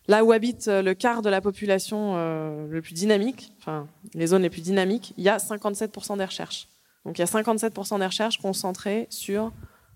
[0.08, 4.50] là où habite le quart de la population le plus dynamique, enfin les zones les
[4.50, 6.70] plus dynamiques, il y a 57% des recherches.
[7.04, 9.52] Donc il y a 57% des recherches concentrées sur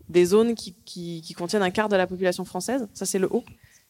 [0.09, 2.87] des zones qui, contiennent un quart de la population française.
[2.93, 3.43] Ça, c'est le haut.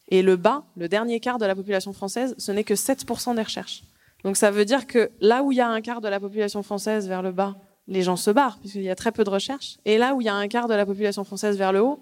[0.08, 3.42] Et le bas, le dernier quart de la population française, ce n'est que 7% des
[3.42, 3.84] recherches.
[4.22, 6.62] Donc ça veut dire que là où il y a un quart de la population
[6.62, 9.78] française vers le bas, les gens se barrent, puisqu'il y a très peu de recherches.
[9.84, 12.00] Et là où il y a un quart de la population française vers le haut,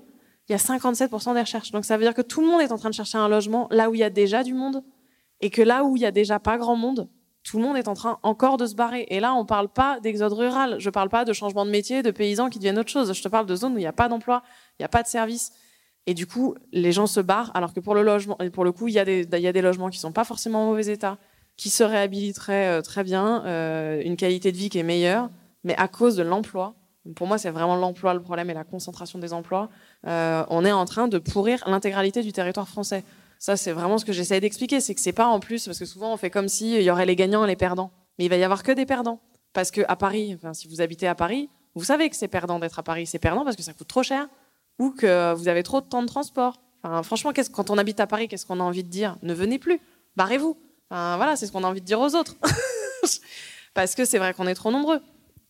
[0.49, 1.73] il y a 57% des recherches.
[1.73, 3.69] Donc ça veut dire que tout le monde est en train de chercher un logement
[3.71, 4.83] là où il y a déjà du monde,
[5.41, 7.09] et que là où il y a déjà pas grand monde,
[7.43, 9.07] tout le monde est en train encore de se barrer.
[9.11, 10.77] Et là, on ne parle pas d'exode rural.
[10.79, 13.13] Je ne parle pas de changement de métier, de paysans qui deviennent autre chose.
[13.13, 14.43] Je te parle de zones où il n'y a pas d'emploi,
[14.79, 15.53] il n'y a pas de service.
[16.07, 18.89] Et du coup, les gens se barrent, alors que pour le logement, pour le coup,
[18.89, 21.19] il y, a des, logements qui sont pas forcément en mauvais état,
[21.57, 25.31] qui se réhabiliteraient euh, très bien, euh, une qualité de vie qui est meilleure,
[25.63, 26.75] mais à cause de l'emploi.
[27.15, 29.69] Pour moi, c'est vraiment l'emploi le problème et la concentration des emplois.
[30.07, 33.05] Euh, on est en train de pourrir l'intégralité du territoire français.
[33.39, 35.85] Ça, c'est vraiment ce que j'essaie d'expliquer, c'est que c'est pas en plus, parce que
[35.85, 37.93] souvent on fait comme s'il y aurait les gagnants et les perdants.
[38.19, 39.21] Mais il va y avoir que des perdants.
[39.53, 42.79] Parce que à Paris, si vous habitez à Paris, vous savez que c'est perdant d'être
[42.79, 43.07] à Paris.
[43.07, 44.29] C'est perdant parce que ça coûte trop cher
[44.79, 46.61] ou que vous avez trop de temps de transport.
[47.03, 49.17] Franchement, quand on habite à Paris, qu'est-ce qu'on a envie de dire?
[49.23, 49.81] Ne venez plus,
[50.17, 50.57] barrez-vous.
[50.91, 52.37] Voilà, c'est ce qu'on a envie de dire aux autres.
[53.75, 55.01] parce que c'est vrai qu'on est trop nombreux.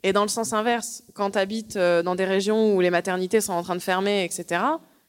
[0.02, 3.40] Et dans le sens inverse, quand tu habites euh, dans des régions où les maternités
[3.40, 4.62] sont en train de fermer, etc.,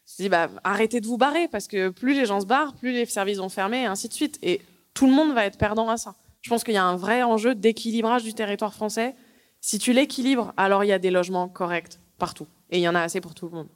[0.06, 2.92] je dis, bah, arrêtez de vous barrer, parce que plus les gens se barrent, plus
[2.92, 4.38] les services vont fermer, et ainsi de suite.
[4.44, 4.62] Et
[4.94, 6.14] tout le monde va être perdant à ça.
[6.42, 9.16] Je pense qu'il y a un vrai enjeu d'équilibrage du territoire français.
[9.62, 12.48] Si tu l'équilibres, alors il y a des logements corrects partout.
[12.70, 13.70] Et il y en a assez pour tout le monde.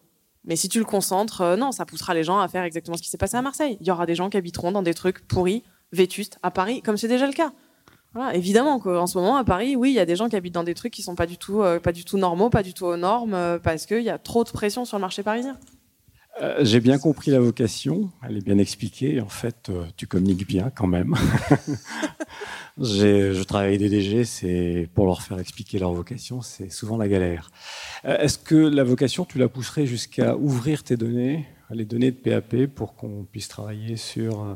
[0.48, 3.04] Mais si tu le concentres, euh, non, ça poussera les gens à faire exactement ce
[3.04, 3.78] qui s'est passé à Marseille.
[3.82, 6.98] Il y aura des gens qui habiteront dans des trucs pourris, vétustes, à Paris, comme
[6.98, 7.52] c'est déjà le cas.
[8.14, 10.54] Voilà, évidemment qu'en ce moment, à Paris, oui, il y a des gens qui habitent
[10.54, 11.80] dans des trucs qui sont pas du tout, euh,
[12.14, 14.98] normaux, pas du tout aux normes, euh, parce qu'il y a trop de pression sur
[14.98, 15.58] le marché parisien.
[16.60, 19.22] J'ai bien compris la vocation, elle est bien expliquée.
[19.22, 21.16] En fait, tu communiques bien quand même.
[22.80, 27.08] je travaille avec des DG, c'est pour leur faire expliquer leur vocation, c'est souvent la
[27.08, 27.50] galère.
[28.06, 32.18] Euh, est-ce que la vocation, tu la pousserais jusqu'à ouvrir tes données, les données de
[32.18, 34.54] PAP, pour qu'on puisse travailler sur euh,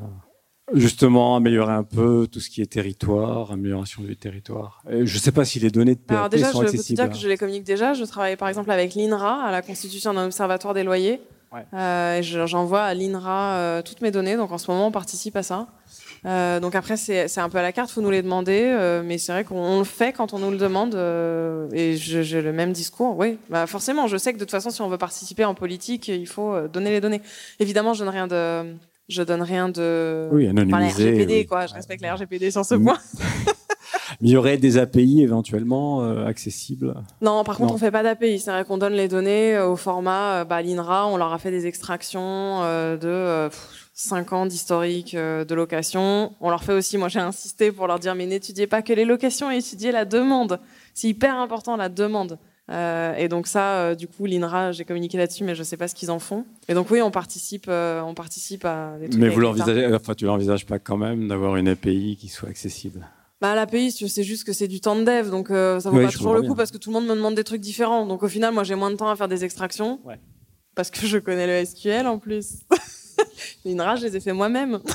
[0.74, 4.84] justement améliorer un peu tout ce qui est territoire, amélioration du territoire?
[4.90, 6.98] je ne sais pas si les données de PAP Alors déjà, sont je accessibles.
[6.98, 7.94] peux te dire que je les communique déjà.
[7.94, 11.20] Je travaille par exemple avec l'INRA à la constitution d'un observatoire des loyers.
[11.74, 14.38] Euh, j'envoie à l'INRA toutes mes données.
[14.38, 15.68] Donc en ce moment, on participe à ça.
[16.26, 19.18] Euh, donc après, c'est un peu à la carte, faut nous les demander, euh, mais
[19.18, 22.74] c'est vrai qu'on le fait quand on nous le demande, euh, et j'ai le même
[22.74, 23.18] discours.
[23.18, 26.08] Oui, bah forcément, je sais que de toute façon, si on veut participer en politique,
[26.08, 27.22] il faut donner les données.
[27.60, 28.76] Évidemment, je donne rien de,
[29.10, 30.30] je donne rien de.
[30.32, 31.12] Oui, anonymisé.
[31.12, 31.66] RGPD, quoi.
[31.66, 33.00] Je respecte les RGPD sur ce point.
[34.22, 38.40] Mais il y aurait des API éventuellement accessibles Non, par contre, on fait pas d'API.
[38.40, 41.08] C'est vrai qu'on donne les données au format bah, l'INRA.
[41.08, 43.50] On leur a fait des extractions de
[43.94, 46.34] 5 ans d'historique euh, de location.
[46.40, 49.06] On leur fait aussi, moi j'ai insisté pour leur dire, mais n'étudiez pas que les
[49.06, 50.60] locations, étudiez la demande.
[50.94, 52.40] C'est hyper important la demande.
[52.70, 55.78] Euh, et donc ça, euh, du coup, l'INRA, j'ai communiqué là-dessus, mais je ne sais
[55.78, 56.46] pas ce qu'ils en font.
[56.70, 59.22] Et donc oui, on participe, on participe à des trucs.
[59.22, 63.06] Mais vous l'envisagez, enfin, tu l'envisages pas quand même d'avoir une API qui soit accessible?
[63.42, 66.34] Bah, l'API, c'est juste que c'est du temps de dev, donc ça vaut pas toujours
[66.34, 68.06] le coup parce que tout le monde me demande des trucs différents.
[68.06, 70.00] Donc au final, moi j'ai moins de temps à faire des extractions
[70.76, 72.60] parce que je connais le SQL en plus.
[73.66, 74.80] une rage, je les ai fait moi-même.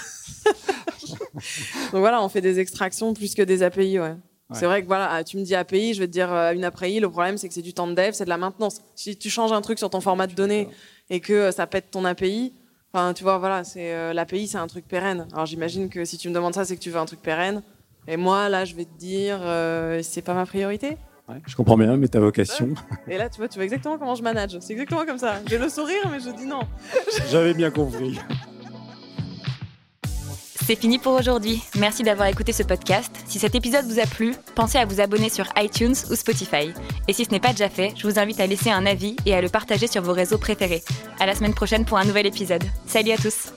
[1.93, 4.15] Donc voilà, on fait des extractions plus que des API, ouais.
[4.53, 7.01] C'est vrai que voilà, tu me dis API, je vais te dire euh, une API.
[7.01, 8.81] Le problème, c'est que c'est du temps de dev, c'est de la maintenance.
[8.95, 10.69] Si tu changes un truc sur ton format de données
[11.11, 12.53] et que euh, ça pète ton API,
[12.93, 15.27] enfin, tu vois, voilà, c'est euh, l'API, c'est un truc pérenne.
[15.33, 17.61] Alors j'imagine que si tu me demandes ça, c'est que tu veux un truc pérenne.
[18.09, 19.41] Et moi, là, je vais te dire,
[20.03, 20.97] c'est pas ma priorité.
[21.47, 22.75] je comprends bien, mais ta vocation.
[23.09, 24.57] Et là, tu vois, tu vois exactement comment je manage.
[24.61, 25.41] C'est exactement comme ça.
[25.49, 26.61] J'ai le sourire, mais je dis non.
[27.31, 28.19] J'avais bien compris.
[30.67, 31.63] C'est fini pour aujourd'hui.
[31.79, 33.13] Merci d'avoir écouté ce podcast.
[33.27, 36.73] Si cet épisode vous a plu, pensez à vous abonner sur iTunes ou Spotify.
[37.07, 39.35] Et si ce n'est pas déjà fait, je vous invite à laisser un avis et
[39.37, 40.83] à le partager sur vos réseaux préférés.
[41.21, 42.65] À la semaine prochaine pour un nouvel épisode.
[42.85, 43.53] Salut à tous.